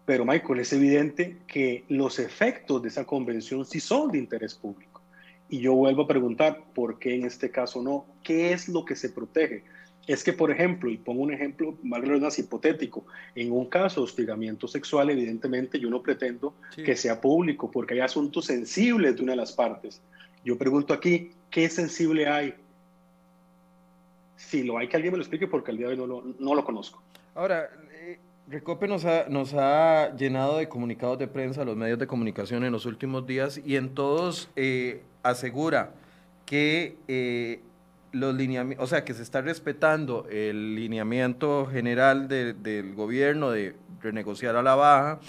[0.06, 5.00] Pero Michael, es evidente que los efectos de esa convención sí son de interés público.
[5.48, 8.06] Y yo vuelvo a preguntar, ¿por qué en este caso no?
[8.22, 9.64] ¿Qué es lo que se protege?
[10.06, 14.68] Es que, por ejemplo, y pongo un ejemplo más hipotético, en un caso de hostigamiento
[14.68, 19.36] sexual, evidentemente yo no pretendo que sea público porque hay asuntos sensibles de una de
[19.36, 20.02] las partes.
[20.44, 22.54] Yo pregunto aquí, ¿qué sensible hay?
[24.48, 26.22] Si lo hay, que alguien me lo explique porque al día de hoy no lo,
[26.38, 27.02] no lo conozco.
[27.34, 32.06] Ahora, eh, Recope nos ha, nos ha llenado de comunicados de prensa los medios de
[32.06, 35.94] comunicación en los últimos días y en todos eh, asegura
[36.44, 37.60] que eh,
[38.12, 44.56] los lineamientos, o sea, que se está respetando el lineamiento general del gobierno de renegociar
[44.56, 45.20] a la baja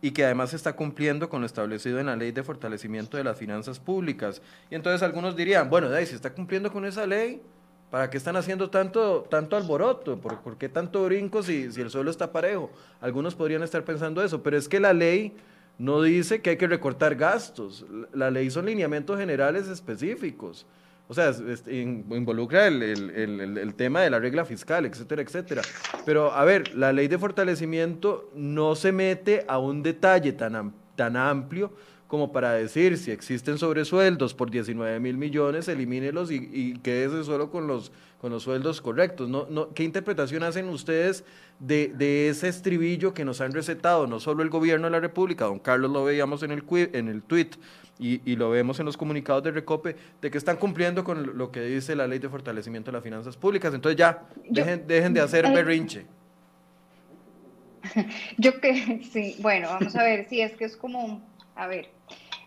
[0.00, 3.24] y que además se está cumpliendo con lo establecido en la ley de fortalecimiento de
[3.24, 4.40] las finanzas públicas.
[4.70, 7.42] Y entonces algunos dirían, bueno, si está cumpliendo con esa ley,
[7.90, 10.16] ¿Para qué están haciendo tanto, tanto alboroto?
[10.16, 12.70] ¿Por, qué tanto brinco si, el suelo está parejo?
[13.00, 15.34] Algunos podrían estar pensando eso, pero es que la ley
[15.76, 17.84] no dice que hay que recortar gastos.
[18.12, 20.66] La ley son lineamientos generales específicos.
[21.08, 21.32] O sea,
[21.68, 25.62] involucra el, el, el, tema de la regla fiscal, etcétera, etcétera.
[26.06, 31.16] Pero, a ver, la ley de fortalecimiento no se mete a un detalle tan, tan
[31.16, 31.72] amplio
[32.10, 37.52] como para decir si existen sobresueldos por 19 mil millones, elimínelos y, y quédese solo
[37.52, 39.28] con los, con los sueldos correctos.
[39.28, 41.24] No, no, ¿Qué interpretación hacen ustedes
[41.60, 45.44] de, de, ese estribillo que nos han recetado no solo el gobierno de la República,
[45.44, 47.50] don Carlos lo veíamos en el, en el tweet
[48.00, 51.52] y, y, lo vemos en los comunicados de Recope, de que están cumpliendo con lo
[51.52, 53.72] que dice la ley de fortalecimiento de las finanzas públicas?
[53.72, 56.06] Entonces ya, dejen, dejen de hacer berrinche.
[58.36, 61.29] Yo que sí, bueno, vamos a ver, si es que es como,
[61.60, 61.90] a ver,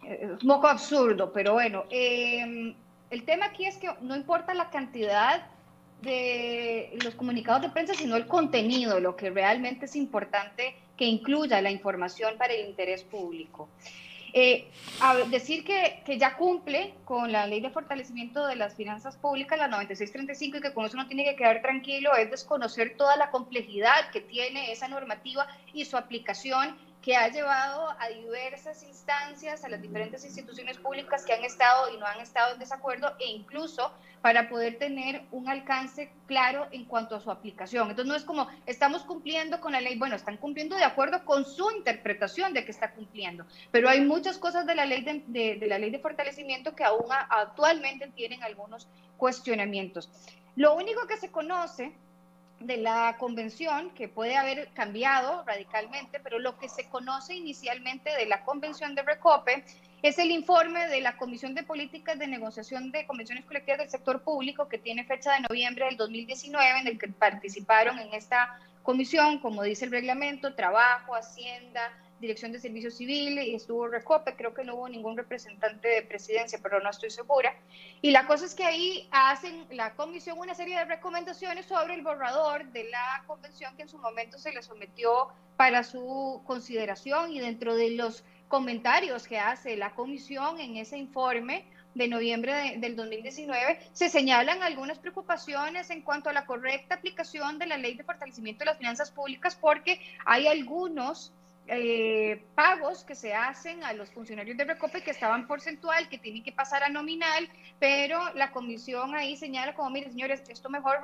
[0.03, 2.73] es un poco absurdo, pero bueno, em,
[3.11, 5.45] el tema aquí es que no importa la cantidad
[6.01, 11.61] de los comunicados de prensa, sino el contenido, lo que realmente es importante que incluya
[11.61, 13.69] la información para el interés público.
[14.33, 14.71] Eh,
[15.29, 19.67] decir que, que, ya cumple con la ley de fortalecimiento de las finanzas públicas, la
[19.67, 24.09] 9635, y que con eso no tiene que quedar tranquilo, es desconocer toda la complejidad
[24.11, 29.81] que tiene esa normativa y su aplicación que ha llevado a diversas instancias, a las
[29.81, 33.91] diferentes instituciones públicas que han estado y no han estado en desacuerdo, e incluso
[34.21, 37.89] para poder tener un alcance claro en cuanto a su aplicación.
[37.89, 41.43] Entonces no es como estamos cumpliendo con la ley, bueno, están cumpliendo de acuerdo con
[41.43, 45.67] su interpretación de que está cumpliendo, pero hay muchas cosas de la ley de, de
[45.67, 48.87] la ley de fortalecimiento que aún actualmente tienen algunos
[49.17, 50.09] cuestionamientos.
[50.55, 51.91] Lo único que se conoce
[52.63, 58.25] de la convención, que puede haber cambiado radicalmente, pero lo que se conoce inicialmente de
[58.25, 59.65] la convención de Recope
[60.01, 64.21] es el informe de la Comisión de Políticas de Negociación de Convenciones Colectivas del Sector
[64.21, 69.39] Público, que tiene fecha de noviembre del 2019, en el que participaron en esta comisión,
[69.39, 71.91] como dice el reglamento, Trabajo, Hacienda,
[72.23, 76.57] Dirección de Servicios Civiles y estuvo Recope, creo que no hubo ningún representante de presidencia,
[76.63, 77.53] pero no estoy segura.
[78.01, 82.01] Y la cosa es que ahí hacen la comisión una serie de recomendaciones sobre el
[82.01, 87.41] borrador de la convención que en su momento se le sometió para su consideración y
[87.41, 93.79] dentro de los comentarios que hace la comisión en ese informe de noviembre del 2019,
[93.91, 98.59] se señalan algunas preocupaciones en cuanto a la correcta aplicación de la ley de fortalecimiento
[98.59, 101.33] de las finanzas públicas porque hay algunos
[101.67, 106.43] eh, pagos que se hacen a los funcionarios de Recope que estaban porcentual, que tienen
[106.43, 107.49] que pasar a nominal,
[107.79, 110.99] pero la comisión ahí señala como, mire señores, esto mejor,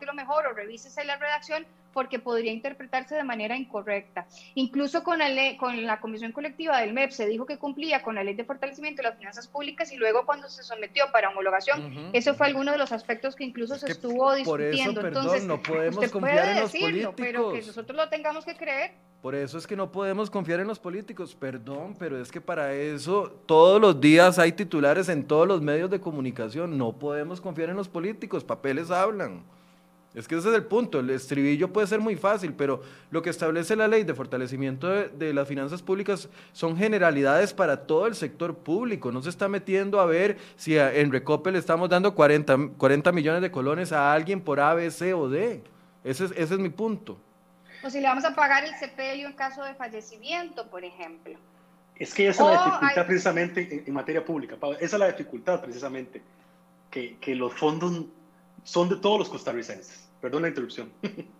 [0.00, 1.66] lo mejor o revísese la redacción
[1.96, 4.26] porque podría interpretarse de manera incorrecta.
[4.54, 8.16] Incluso con la, ley, con la comisión colectiva del MEP se dijo que cumplía con
[8.16, 12.10] la ley de fortalecimiento de las finanzas públicas y luego cuando se sometió para homologación,
[12.12, 15.00] eso fue alguno de los aspectos que incluso se estuvo discutiendo.
[15.00, 17.14] Por eso, Entonces, no podemos confiar en los políticos.
[17.16, 18.90] Pero que nosotros lo tengamos que creer.
[19.22, 21.34] Por eso es que no podemos confiar en los políticos.
[21.34, 25.88] Perdón, pero es que para eso todos los días hay titulares en todos los medios
[25.88, 26.76] de comunicación.
[26.76, 28.44] No podemos confiar en los políticos.
[28.44, 29.55] Papeles hablan.
[30.16, 30.98] Es que ese es el punto.
[30.98, 35.34] El estribillo puede ser muy fácil, pero lo que establece la ley de fortalecimiento de,
[35.34, 39.12] las finanzas públicas son generalidades para todo el sector público.
[39.12, 43.42] No se está metiendo a ver si en Recope le estamos dando 40, 40 millones
[43.42, 45.62] de colones a alguien por A, B, C o D.
[46.02, 47.20] Ese es, ese es mi punto.
[47.84, 51.38] O si le vamos a pagar el sepelio en caso de fallecimiento, por ejemplo.
[51.94, 56.22] Es que esa es la dificultad precisamente en, materia pública, Esa es la dificultad precisamente,
[56.90, 58.06] que, que los fondos
[58.64, 60.05] son de todos los costarricenses.
[60.20, 60.92] Perdón la interrupción.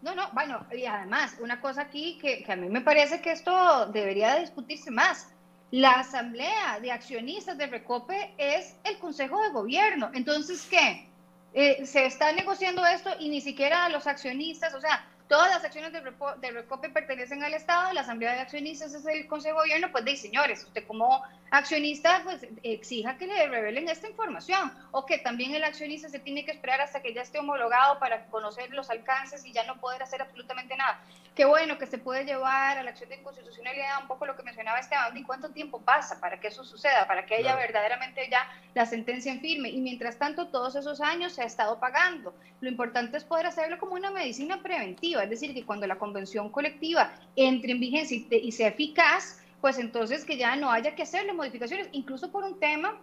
[0.00, 3.86] No, no, bueno, y además, una cosa aquí que, a mí me parece que esto
[3.86, 5.26] debería discutirse más.
[5.72, 10.10] La asamblea de accionistas de Recope es el consejo de gobierno.
[10.14, 11.08] Entonces, ¿qué?
[11.52, 15.92] Eh, se está negociando esto y ni siquiera los accionistas, o sea, todas las acciones
[15.92, 20.04] de, Recope pertenecen al Estado, la Asamblea de Accionistas es el Consejo de Gobierno, pues
[20.04, 25.54] de señores, usted como accionista, pues exija que le revelen esta información, o que también
[25.54, 29.44] el accionista se tiene que esperar hasta que ya esté homologado para conocer los alcances
[29.44, 31.00] y ya no poder hacer absolutamente nada.
[31.34, 34.42] Qué bueno que se puede llevar a la acción de inconstitucionalidad un poco lo que
[34.42, 38.48] mencionaba Esteban, y cuánto tiempo pasa para que eso suceda, para que haya verdaderamente ya
[38.74, 42.34] la sentencia en firme, y mientras tanto todos esos años se ha estado pagando.
[42.60, 46.50] Lo importante es poder hacerlo como una medicina preventiva, es decir, que cuando la convención
[46.50, 51.32] colectiva entre en vigencia y sea eficaz, pues entonces que ya no haya que hacerle
[51.32, 52.98] modificaciones, incluso por un tema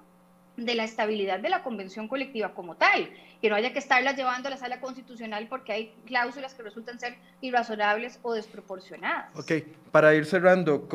[0.57, 3.09] de la estabilidad de la convención colectiva como tal,
[3.41, 6.99] que no haya que estarla llevando a la sala constitucional porque hay cláusulas que resultan
[6.99, 9.35] ser irrazonables o desproporcionadas.
[9.37, 9.51] Ok,
[9.91, 10.87] para ir cerrando,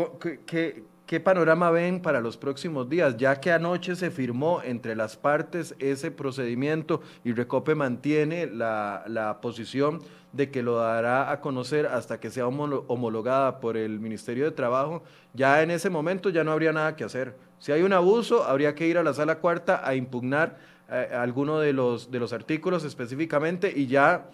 [0.46, 3.16] ¿qué, qué panorama ven para los próximos días?
[3.16, 9.40] Ya que anoche se firmó entre las partes ese procedimiento y Recope mantiene la, la
[9.40, 9.98] posición
[10.32, 15.02] de que lo dará a conocer hasta que sea homologada por el Ministerio de Trabajo,
[15.34, 17.34] ya en ese momento ya no habría nada que hacer.
[17.58, 20.58] Si hay un abuso, habría que ir a la sala cuarta a impugnar
[20.88, 24.30] eh, alguno de los, de los artículos específicamente y ya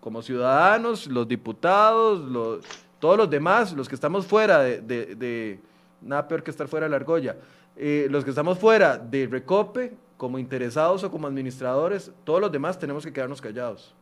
[0.00, 2.64] como ciudadanos, los diputados, los,
[3.00, 5.60] todos los demás, los que estamos fuera de,
[6.00, 7.36] nada peor que estar fuera de la argolla,
[7.76, 12.78] eh, los que estamos fuera de Recope, como interesados o como administradores, todos los demás
[12.78, 13.94] tenemos que quedarnos callados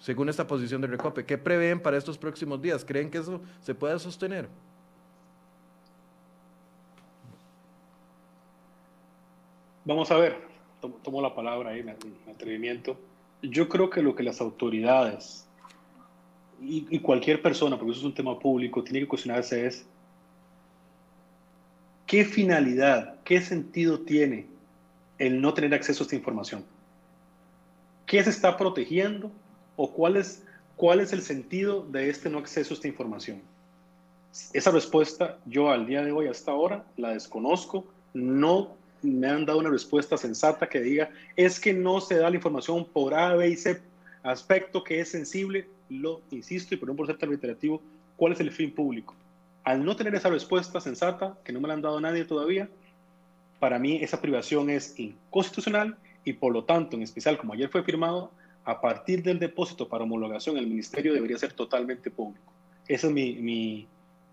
[0.00, 1.24] según esta posición de Recope.
[1.24, 2.84] ¿Qué prevén para estos próximos días?
[2.84, 4.48] ¿Creen que eso se pueda sostener?
[9.84, 10.36] Vamos a ver,
[11.02, 11.92] tomo, la palabra ahí, mi
[12.30, 12.98] atrevimiento.
[13.42, 15.46] Yo creo que lo que las autoridades
[16.60, 19.86] y, y, cualquier persona, porque eso es un tema público, tiene que cuestionarse es
[22.06, 24.46] qué finalidad, qué sentido tiene
[25.18, 26.64] el no tener acceso a esta información.
[28.06, 29.32] ¿Qué se está protegiendo
[29.76, 30.44] o cuál es,
[30.76, 33.42] cuál es el sentido de este no acceso a esta información?
[34.52, 37.86] Esa respuesta yo al día de hoy, hasta ahora, la desconozco.
[38.14, 42.36] No me han dado una respuesta sensata que diga, es que no se da la
[42.36, 43.80] información por A, B y C
[44.22, 45.68] aspecto que es sensible.
[45.88, 47.80] Lo insisto, y por ser tan reiterativo,
[48.16, 49.14] ¿cuál es el fin público?
[49.66, 52.68] Al no tener esa respuesta sensata, que no me la han dado nadie todavía,
[53.58, 57.82] para mí esa privación es inconstitucional y por lo tanto, en especial como ayer fue
[57.82, 58.30] firmado,
[58.64, 62.52] a partir del depósito para homologación, el ministerio debería ser totalmente público.
[62.86, 63.34] Esa es mi,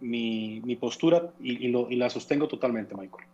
[0.02, 3.26] mi, mi, postura y, lo, y, la sostengo totalmente, Michael.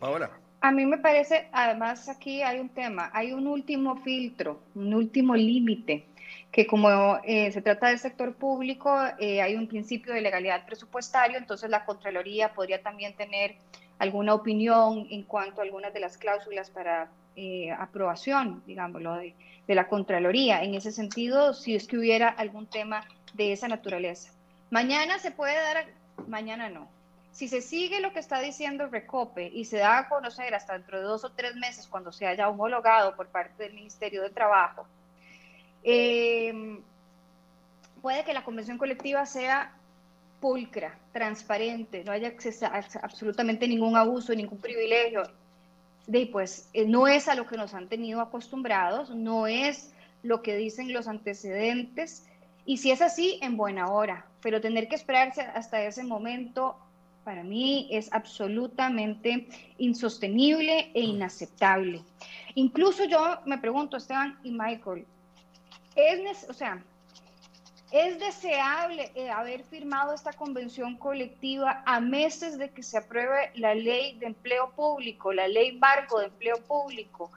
[0.00, 0.30] Ahora.
[0.60, 5.34] A mí me parece, además aquí hay un tema, hay un último filtro, un último
[5.34, 6.04] límite,
[6.50, 11.38] que como eh, se trata del sector público, eh, hay un principio de legalidad presupuestario,
[11.38, 13.56] entonces la Contraloría podría también tener
[13.98, 19.34] alguna opinión en cuanto a algunas de las cláusulas para eh, aprobación, digámoslo, de,
[19.66, 20.62] de la Contraloría.
[20.62, 23.04] En ese sentido, si es que hubiera algún tema
[23.34, 24.32] de esa naturaleza.
[24.70, 25.86] Mañana se puede dar,
[26.26, 26.88] mañana no.
[27.30, 30.98] Si se sigue lo que está diciendo Recope y se da a conocer hasta dentro
[30.98, 34.86] de dos o tres meses cuando se haya homologado por parte del Ministerio de Trabajo,
[35.90, 36.82] eh,
[38.02, 39.72] puede que la convención colectiva sea
[40.38, 42.34] pulcra, transparente, no haya
[43.02, 45.22] absolutamente ningún abuso, ningún privilegio,
[46.06, 50.42] de pues eh, no es a lo que nos han tenido acostumbrados, no es lo
[50.42, 52.26] que dicen los antecedentes,
[52.66, 56.76] y si es así, en buena hora, pero tener que esperarse hasta ese momento
[57.24, 62.02] para mí es absolutamente insostenible e inaceptable.
[62.56, 65.06] Incluso yo me pregunto, Esteban y Michael,
[65.98, 66.82] es, o sea,
[67.90, 73.74] es deseable eh, haber firmado esta convención colectiva a meses de que se apruebe la
[73.74, 77.30] ley de empleo público, la ley barco de empleo público.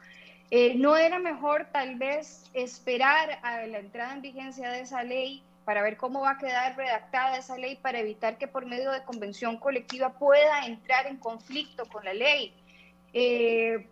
[0.49, 5.41] Eh, ¿No era mejor tal vez esperar a la entrada en vigencia de esa ley
[5.63, 9.03] para ver cómo va a quedar redactada esa ley para evitar que por medio de
[9.03, 12.53] convención colectiva pueda entrar en conflicto con la ley?
[13.13, 13.87] Eh,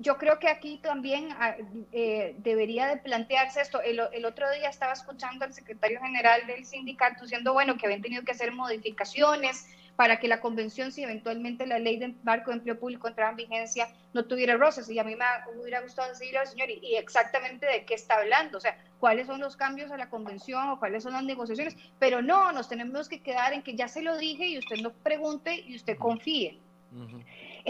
[0.00, 1.54] yo creo que aquí también ah,
[1.92, 3.82] eh, debería de plantearse esto.
[3.82, 8.24] El, otro día estaba escuchando al secretario general del sindicato diciendo, bueno, que habían tenido
[8.24, 12.80] que hacer modificaciones para que la convención, si eventualmente la ley de marco de empleo
[12.80, 14.88] público entrara en vigencia, no tuviera roces.
[14.88, 18.56] Y a mí me hubiera gustado decirle al señor, y, exactamente de qué está hablando,
[18.56, 22.22] o sea, cuáles son los cambios a la convención o cuáles son las negociaciones, pero
[22.22, 25.54] no, nos tenemos que quedar en que ya se lo dije y usted no pregunte
[25.66, 26.58] y usted confíe.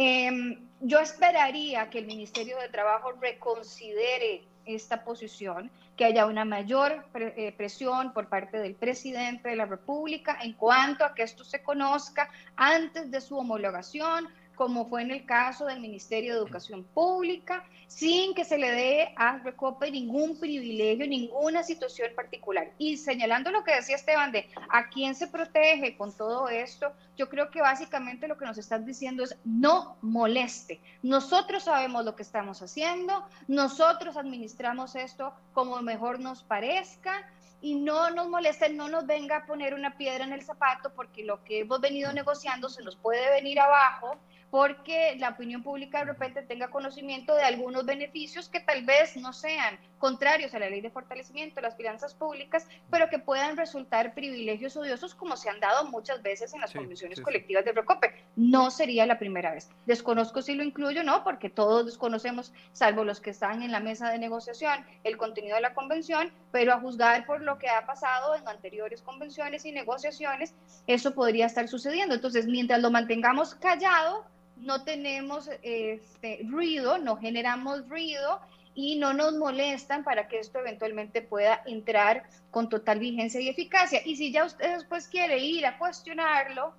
[0.03, 7.05] Em, yo esperaría que el Ministerio de Trabajo reconsidere esta posición, que haya una mayor
[7.15, 11.63] eh, presión por parte del presidente de la República en cuanto a que esto se
[11.63, 14.27] conozca antes de su homologación,
[14.61, 19.15] como fue en el caso del Ministerio de Educación Pública, sin que se le dé
[19.17, 22.71] a Recope ningún privilegio, ninguna situación particular.
[22.77, 27.31] Y señalando lo que decía Esteban de a quién se protege con todo esto, yo
[27.31, 30.79] creo que básicamente lo que nos están diciendo es no moleste.
[31.03, 37.27] Nosotros sabemos lo que estamos haciendo, nosotros administramos esto como mejor nos parezca
[37.63, 41.25] y no nos moleste, no nos venga a poner una piedra en el zapato porque
[41.25, 44.19] lo que hemos venido negociando se nos puede venir abajo
[44.51, 49.33] porque la opinión pública de repente tenga conocimiento de algunos beneficios que tal vez no
[49.33, 54.15] sean contrarios a la ley de fortalecimiento de las finanzas públicas, pero que puedan resultar
[54.15, 58.15] privilegios odiosos como se han dado muchas veces en las convenciones colectivas de Recope.
[58.35, 59.71] No sería la primera vez.
[59.87, 63.81] Desconozco si lo incluyo o no, porque todos desconocemos, salvo los que están en la
[63.81, 67.87] mesa de negociación, el contenido de la convención, pero a juzgar por lo que ha
[67.87, 70.55] pasado en anteriores convenciones y negociaciones,
[70.87, 72.15] eso podría estar sucediendo.
[72.15, 74.25] Entonces, mientras lo mantengamos callado,
[74.61, 78.41] no tenemos este, ruido, no generamos ruido
[78.75, 84.01] y no nos molestan para que esto eventualmente pueda entrar con total vigencia y eficacia.
[84.05, 86.73] Y si ya usted después quiere ir a cuestionarlo,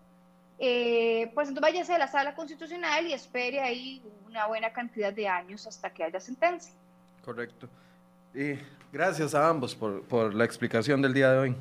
[0.58, 5.28] eh, pues entonces váyase a la sala constitucional y espere ahí una buena cantidad de
[5.28, 6.74] años hasta que haya sentencia.
[7.26, 7.68] Correcto.
[8.34, 8.58] Y
[8.92, 11.56] gracias a ambos por, por la explicación del día de hoy.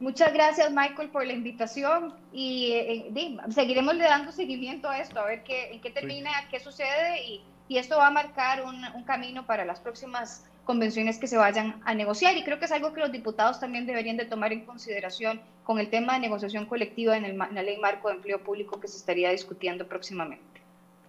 [0.00, 5.18] Muchas gracias, Michael, por la invitación y eh, eh, seguiremos le dando seguimiento a esto,
[5.18, 8.84] a ver qué, en qué termina, qué sucede y, y, esto va a marcar un,
[8.94, 12.72] un, camino para las próximas convenciones que se vayan a negociar y creo que es
[12.72, 16.66] algo que los diputados también deberían de tomar en consideración con el tema de negociación
[16.66, 20.60] colectiva en, el, en la ley marco de empleo público que se estaría discutiendo próximamente.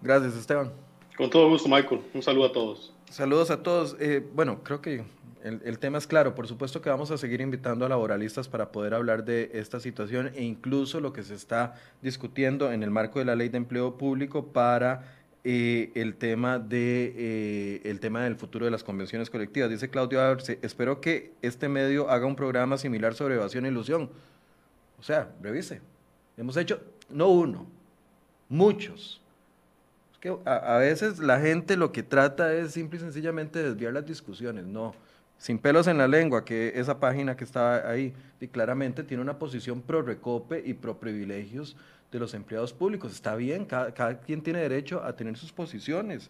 [0.02, 0.72] Gracias, Esteban.
[1.16, 2.02] Con todo gusto, Michael.
[2.14, 2.94] Un saludo a todos.
[3.10, 3.98] Saludos a todos.
[4.00, 5.04] Eh, bueno, creo que
[5.44, 8.94] el, tema es claro, por supuesto que vamos a seguir invitando a laboralistas para poder
[8.94, 13.26] hablar de esta situación e incluso lo que se está discutiendo en el marco de
[13.26, 18.66] la ley de empleo público para eh, el, tema de, eh, el tema del futuro
[18.66, 19.70] de las convenciones colectivas.
[19.70, 24.10] Dice Claudio Arce, espero que este medio haga un programa similar sobre evasión e ilusión.
[25.00, 25.82] O sea, revise.
[26.38, 26.80] Hemos hecho,
[27.10, 27.66] no uno,
[28.50, 29.22] muchos.
[30.46, 34.94] A, veces la gente lo que trata es simple y sencillamente desviar las discusiones, no
[35.40, 39.40] sin pelos en la lengua, que esa página que está ahí, y claramente tiene una
[39.40, 41.76] posición pro recope y pro privilegios
[42.12, 43.14] de los empleados públicos.
[43.14, 46.30] Está bien, cada, quien tiene derecho a tener sus posiciones,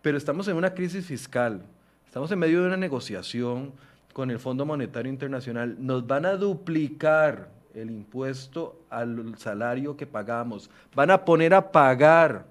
[0.00, 1.60] pero estamos en una crisis fiscal,
[2.06, 3.72] estamos en medio de una negociación
[4.12, 10.70] con el Fondo Monetario Internacional, nos van a duplicar el impuesto al salario que pagamos,
[10.94, 12.44] van a poner a pagar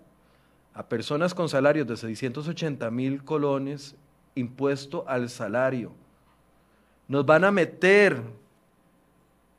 [0.73, 3.95] a personas con salarios de 680 mil colones
[4.35, 5.91] impuesto al salario.
[7.07, 8.21] Nos van a meter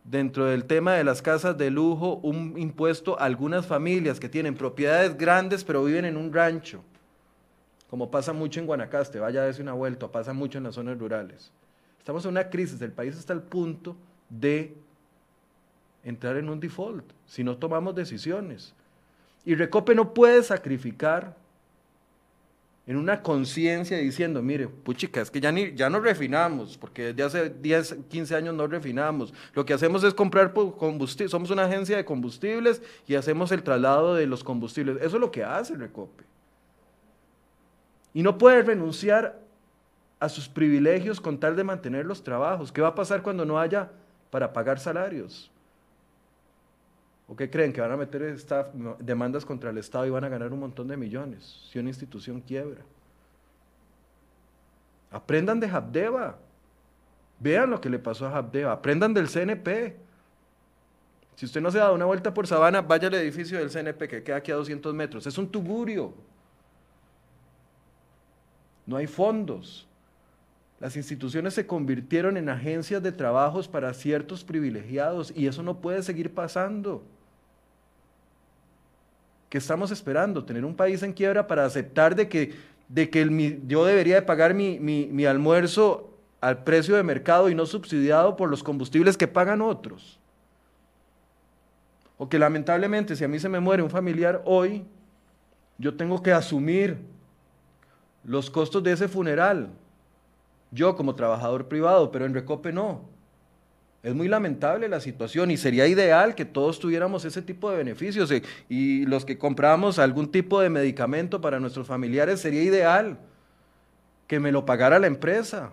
[0.04, 4.54] dentro del tema de las casas de lujo un impuesto a algunas familias que tienen
[4.54, 6.82] propiedades grandes pero viven en un rancho,
[7.88, 10.98] como pasa mucho en Guanacaste, vaya a darse una vuelta, pasa mucho en las zonas
[10.98, 11.52] rurales.
[11.98, 13.96] Estamos en una crisis, el país está al punto
[14.28, 14.74] de
[16.02, 18.74] entrar en un default si no tomamos decisiones.
[19.44, 21.36] Y Recope no puede sacrificar
[22.86, 27.22] en una conciencia diciendo, mire, puchica, es que ya, ni, ya no refinamos, porque desde
[27.22, 29.32] hace 10, 15 años no refinamos.
[29.54, 34.14] Lo que hacemos es comprar combustible, somos una agencia de combustibles y hacemos el traslado
[34.14, 34.96] de los combustibles.
[34.96, 36.24] Eso es lo que hace Recope.
[38.12, 39.38] Y no puede renunciar
[40.18, 42.72] a sus privilegios con tal de mantener los trabajos.
[42.72, 43.90] ¿Qué va a pasar cuando no haya
[44.30, 45.49] para pagar salarios?
[47.30, 47.72] ¿O qué creen?
[47.72, 48.36] ¿Que van a meter
[48.98, 52.40] demandas contra el Estado y van a ganar un montón de millones si una institución
[52.40, 52.80] quiebra?
[55.12, 56.38] Aprendan de Habdeba.
[57.38, 58.72] Vean lo que le pasó a Habdeba.
[58.72, 59.96] Aprendan del CNP.
[61.36, 64.24] Si usted no se dado una vuelta por Sabana, vaya al edificio del CNP que
[64.24, 65.24] queda aquí a 200 metros.
[65.24, 66.12] Es un tugurio.
[68.86, 69.86] No hay fondos.
[70.80, 76.02] Las instituciones se convirtieron en agencias de trabajos para ciertos privilegiados y eso no puede
[76.02, 77.04] seguir pasando.
[79.50, 80.44] ¿Qué estamos esperando?
[80.44, 82.54] ¿Tener un país en quiebra para aceptar de que,
[82.88, 87.66] de que yo debería de pagar mi, mi almuerzo al precio de mercado y no
[87.66, 90.18] subsidiado por los combustibles que pagan otros?
[92.16, 94.84] O que lamentablemente si a mí se me muere un familiar hoy,
[95.78, 96.98] yo tengo que asumir
[98.22, 99.70] los costos de ese funeral.
[100.70, 103.09] Yo como trabajador privado, pero en Recope no.
[104.02, 108.30] Es muy lamentable la situación y sería ideal que todos tuviéramos ese tipo de beneficios
[108.30, 113.18] eh, y los que compramos algún tipo de medicamento para nuestros familiares sería ideal
[114.26, 115.72] que me lo pagara la empresa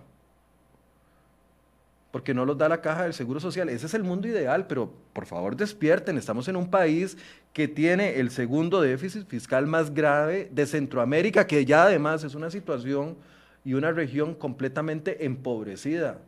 [2.12, 3.70] porque no los da la caja del Seguro Social.
[3.70, 6.18] Ese es el mundo ideal, pero por favor despierten.
[6.18, 7.18] Estamos en un país
[7.54, 12.50] que tiene el segundo déficit fiscal más grave de Centroamérica, que ya además es una
[12.50, 13.18] situación
[13.64, 16.20] y una región completamente empobrecida.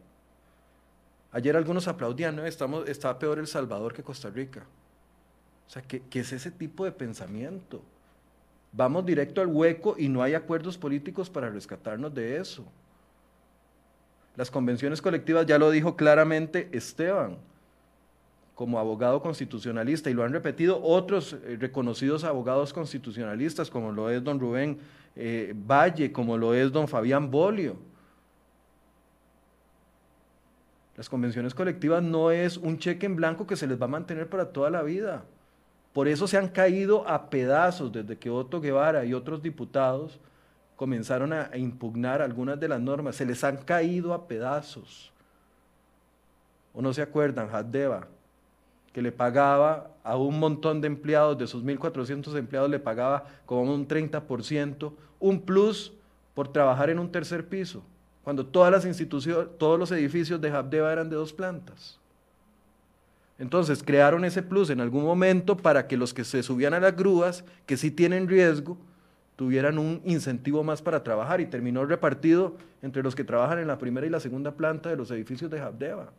[1.32, 2.46] Ayer algunos aplaudían, ¿no?
[2.46, 4.64] Estamos, está peor El Salvador que Costa Rica.
[5.68, 7.82] O sea, ¿qué, ¿qué es ese tipo de pensamiento?
[8.72, 12.66] Vamos directo al hueco y no hay acuerdos políticos para rescatarnos de eso.
[14.36, 17.38] Las convenciones colectivas, ya lo dijo claramente Esteban,
[18.56, 24.24] como abogado constitucionalista, y lo han repetido otros eh, reconocidos abogados constitucionalistas, como lo es
[24.24, 24.80] don Rubén
[25.16, 27.78] eh, Valle, como lo es don Fabián Bolio.
[31.00, 34.28] Las convenciones colectivas no es un cheque en blanco que se les va a mantener
[34.28, 35.24] para toda la vida.
[35.94, 40.20] Por eso se han caído a pedazos desde que Otto Guevara y otros diputados
[40.76, 45.14] comenzaron a, impugnar algunas de las normas, se les han caído a pedazos.
[46.74, 47.48] ¿O no se acuerdan?
[47.50, 48.10] Haddeba,
[48.92, 53.74] que le pagaba a un montón de empleados, de sus 1.400 empleados, le pagaba como
[53.74, 54.92] un 30%,
[55.22, 55.94] un plus
[56.34, 57.84] por trabajar en un tercer piso,
[58.24, 62.00] cuando todas las instituciones, todos los edificios de Habdeba eran de dos plantas.
[63.40, 66.96] Entonces crearon ese plus en algún momento para que los que se subían a las
[66.96, 68.78] grúas, que sí tienen riesgo,
[69.38, 73.78] tuvieran un incentivo más para trabajar y terminó repartido entre los que trabajan en la
[73.78, 76.12] primera y la segunda planta de los edificios de Habdeba.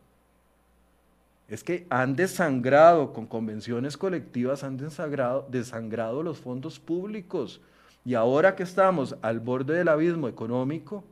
[1.47, 7.61] Es que han desangrado con convenciones colectivas, han desangrado, desangrado los fondos públicos.
[8.03, 11.03] Y ahora que estamos al borde del abismo económico,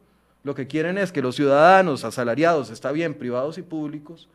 [0.49, 4.27] lo que quieren es que los ciudadanos asalariados, está bien, privados y públicos,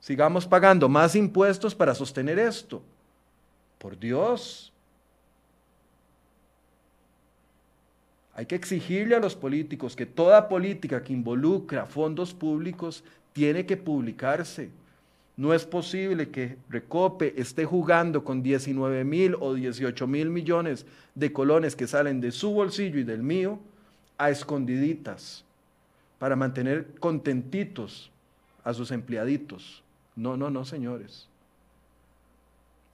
[0.00, 2.80] sigamos pagando más impuestos para sostener esto.
[3.76, 4.72] Por Dios,
[8.32, 13.02] Hay que exigirle a los políticos que toda política que involucra fondos públicos
[13.32, 14.70] tiene que publicarse.
[15.36, 21.32] No es posible que Recope esté jugando con 19 mil o 18 mil millones de
[21.32, 23.58] colones que salen de su bolsillo y del mío
[24.16, 25.44] a escondiditas
[26.18, 28.10] para mantener contentitos
[28.64, 29.82] a sus empleaditos.
[30.16, 31.28] No, no, no, señores.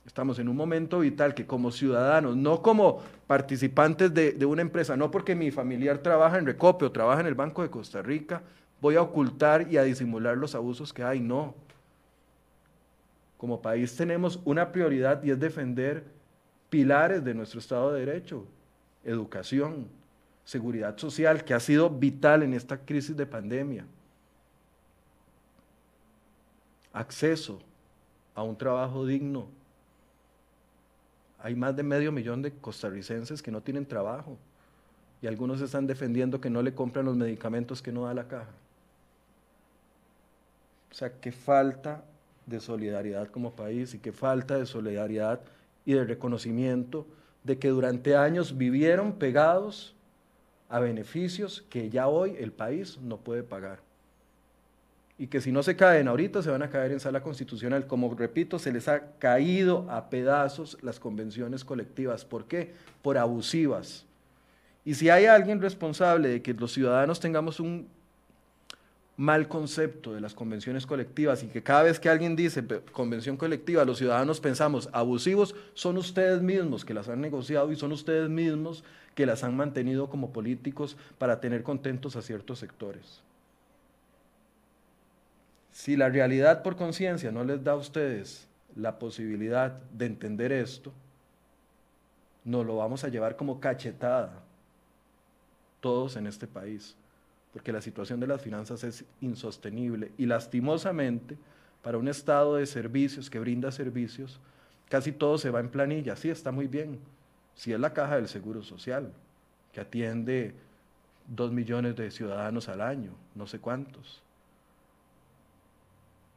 [0.07, 5.11] Estamos en un momento vital que como ciudadanos, no como participantes de, una empresa, no
[5.11, 8.43] porque mi familiar trabaja en Recope o trabaja en el Banco de Costa Rica,
[8.83, 11.21] voy a ocultar y a disimular los abusos que hay.
[11.21, 11.55] No.
[13.39, 16.05] Como país tenemos una prioridad y es defender
[16.69, 18.47] pilares de nuestro Estado de Derecho,
[19.05, 19.89] educación,
[20.45, 23.85] seguridad social, que ha sido vital en esta crisis de pandemia,
[26.93, 27.61] acceso
[28.35, 29.49] a un trabajo digno,
[31.39, 34.39] hay más de medio millón de costarricenses que no tienen trabajo
[35.21, 38.51] y algunos están defendiendo que no le compran los medicamentos que no da la caja.
[40.91, 42.03] O sea, qué falta
[42.47, 45.41] de solidaridad como país y qué falta de solidaridad
[45.85, 47.07] y de reconocimiento
[47.43, 49.94] de que durante años vivieron pegados
[50.75, 53.79] a beneficios que ya hoy el país no puede pagar
[55.17, 57.87] y que si no se caen ahorita se van a caer en sala constitucional.
[57.87, 62.25] Como repito, se les ha caído a pedazos las convenciones colectivas.
[62.25, 62.75] ¿Por qué?
[63.03, 64.05] Por abusivas.
[64.85, 67.89] Y si hay alguien responsable de que los ciudadanos tengamos un
[69.17, 73.85] mal concepto de las convenciones colectivas y que cada vez que alguien dice convención colectiva,
[73.85, 78.83] los ciudadanos pensamos abusivos, son ustedes mismos que las han negociado y son ustedes mismos
[79.15, 83.23] que las han mantenido como políticos para tener contentos a ciertos sectores.
[85.71, 90.93] Si la realidad por conciencia no les da a ustedes la posibilidad de entender esto,
[92.45, 94.43] nos lo vamos a llevar como cachetada
[95.81, 96.97] todos en este país,
[97.55, 100.11] porque la situación de las finanzas es insostenible.
[100.19, 101.39] Y lastimosamente
[101.83, 104.41] para un estado de servicios que brinda servicios,
[104.89, 106.99] casi todo se va en planilla, sí está muy bien,
[107.55, 109.13] si es la caja del Seguro Social,
[109.73, 110.53] que atiende
[111.29, 114.21] dos millones de ciudadanos al año, no sé cuántos,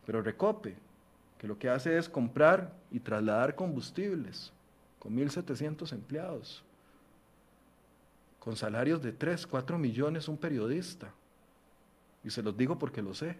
[0.06, 0.76] pero Recope,
[1.39, 4.53] que lo que hace es comprar y trasladar combustibles.
[4.99, 6.64] con 1.700 empleados,
[8.48, 11.11] con salarios de 3, 4 millones un periodista.
[12.24, 13.36] Y se los digo porque lo sé.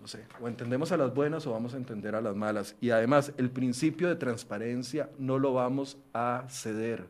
[0.00, 2.74] No sé, o entendemos a las buenas o vamos a entender a las malas.
[2.80, 7.06] Y además, el principio de transparencia no lo vamos a ceder.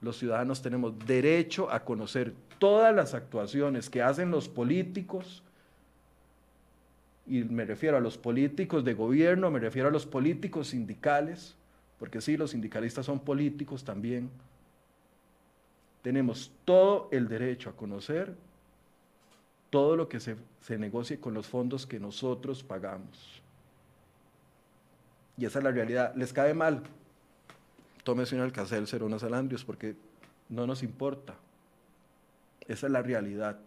[0.00, 5.42] Los ciudadanos tenemos derecho a conocer todas las actuaciones que hacen los políticos,
[7.26, 11.58] y me refiero a los políticos de gobierno, me refiero a los políticos sindicales,
[11.98, 14.30] porque sí, los sindicalistas son políticos también.
[16.02, 18.34] Tenemos todo el derecho a conocer
[19.70, 23.42] todo lo que se, se negocie con los fondos que nosotros pagamos.
[25.36, 26.14] Y esa es la realidad.
[26.14, 26.82] ¿Les cae mal?
[28.04, 29.96] Tómese un alcacelser o unos alandrios porque
[30.48, 31.34] no nos importa.
[32.68, 33.58] Esa es la realidad.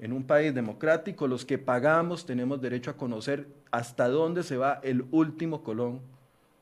[0.00, 4.80] En un país democrático, los que pagamos tenemos derecho a conocer hasta dónde se va
[4.82, 6.00] el último colón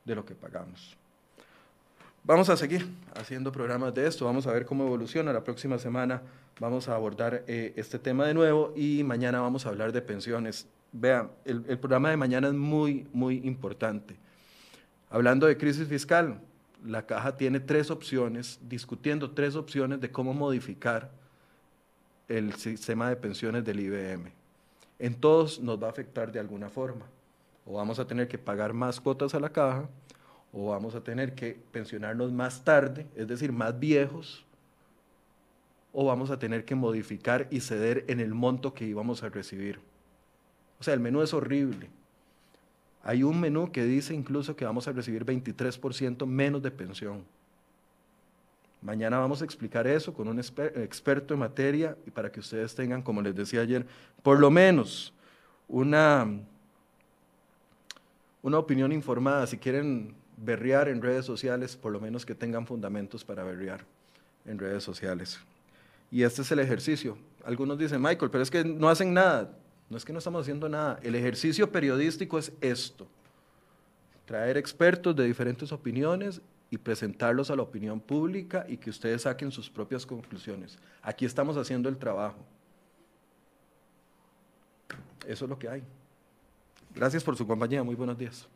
[0.07, 0.97] de lo que pagamos.
[2.23, 5.31] Vamos a seguir haciendo programas de esto, vamos a ver cómo evoluciona.
[5.31, 6.21] La próxima semana
[6.59, 10.67] vamos a abordar eh, este tema de nuevo y mañana vamos a hablar de pensiones.
[10.91, 14.17] Vean, el, el programa de mañana es muy, muy importante.
[15.09, 16.41] Hablando de crisis fiscal,
[16.85, 21.11] la caja tiene tres opciones, discutiendo tres opciones de cómo modificar
[22.27, 24.31] el sistema de pensiones del IBM.
[24.99, 27.05] En todos nos va a afectar de alguna forma.
[27.67, 29.89] O vamos a tener que pagar más cuotas a la caja,
[30.53, 34.45] o vamos a tener que pensionarnos más tarde, es decir, más viejos,
[35.93, 39.79] o vamos a tener que modificar y ceder en el monto que íbamos a recibir.
[40.79, 41.89] O sea, el menú es horrible.
[43.03, 47.23] Hay un menú que dice incluso que vamos a recibir 23% menos de pensión.
[48.81, 53.01] Mañana vamos a explicar eso con un experto en materia y para que ustedes tengan,
[53.01, 53.85] como les decía ayer,
[54.21, 55.13] por lo menos
[55.67, 56.27] una,
[58.47, 59.45] una opinión informada.
[59.45, 63.83] Si quieren berrear en redes sociales, por lo menos que tengan fundamentos para berrear
[64.45, 65.37] en redes sociales.
[66.09, 67.17] Y este es el ejercicio.
[67.43, 69.53] Algunos dicen, Michael, pero es que no hacen nada.
[69.89, 70.97] No es que no estamos haciendo nada.
[71.03, 73.05] El ejercicio periodístico es esto.
[74.25, 79.51] Traer expertos de diferentes opiniones y presentarlos a la opinión pública y que ustedes saquen
[79.51, 80.79] sus propias conclusiones.
[81.01, 82.39] Aquí estamos haciendo el trabajo.
[85.27, 85.83] Eso es lo que hay.
[86.97, 87.83] Gracias por su compañía.
[87.83, 88.47] Muy buenos días.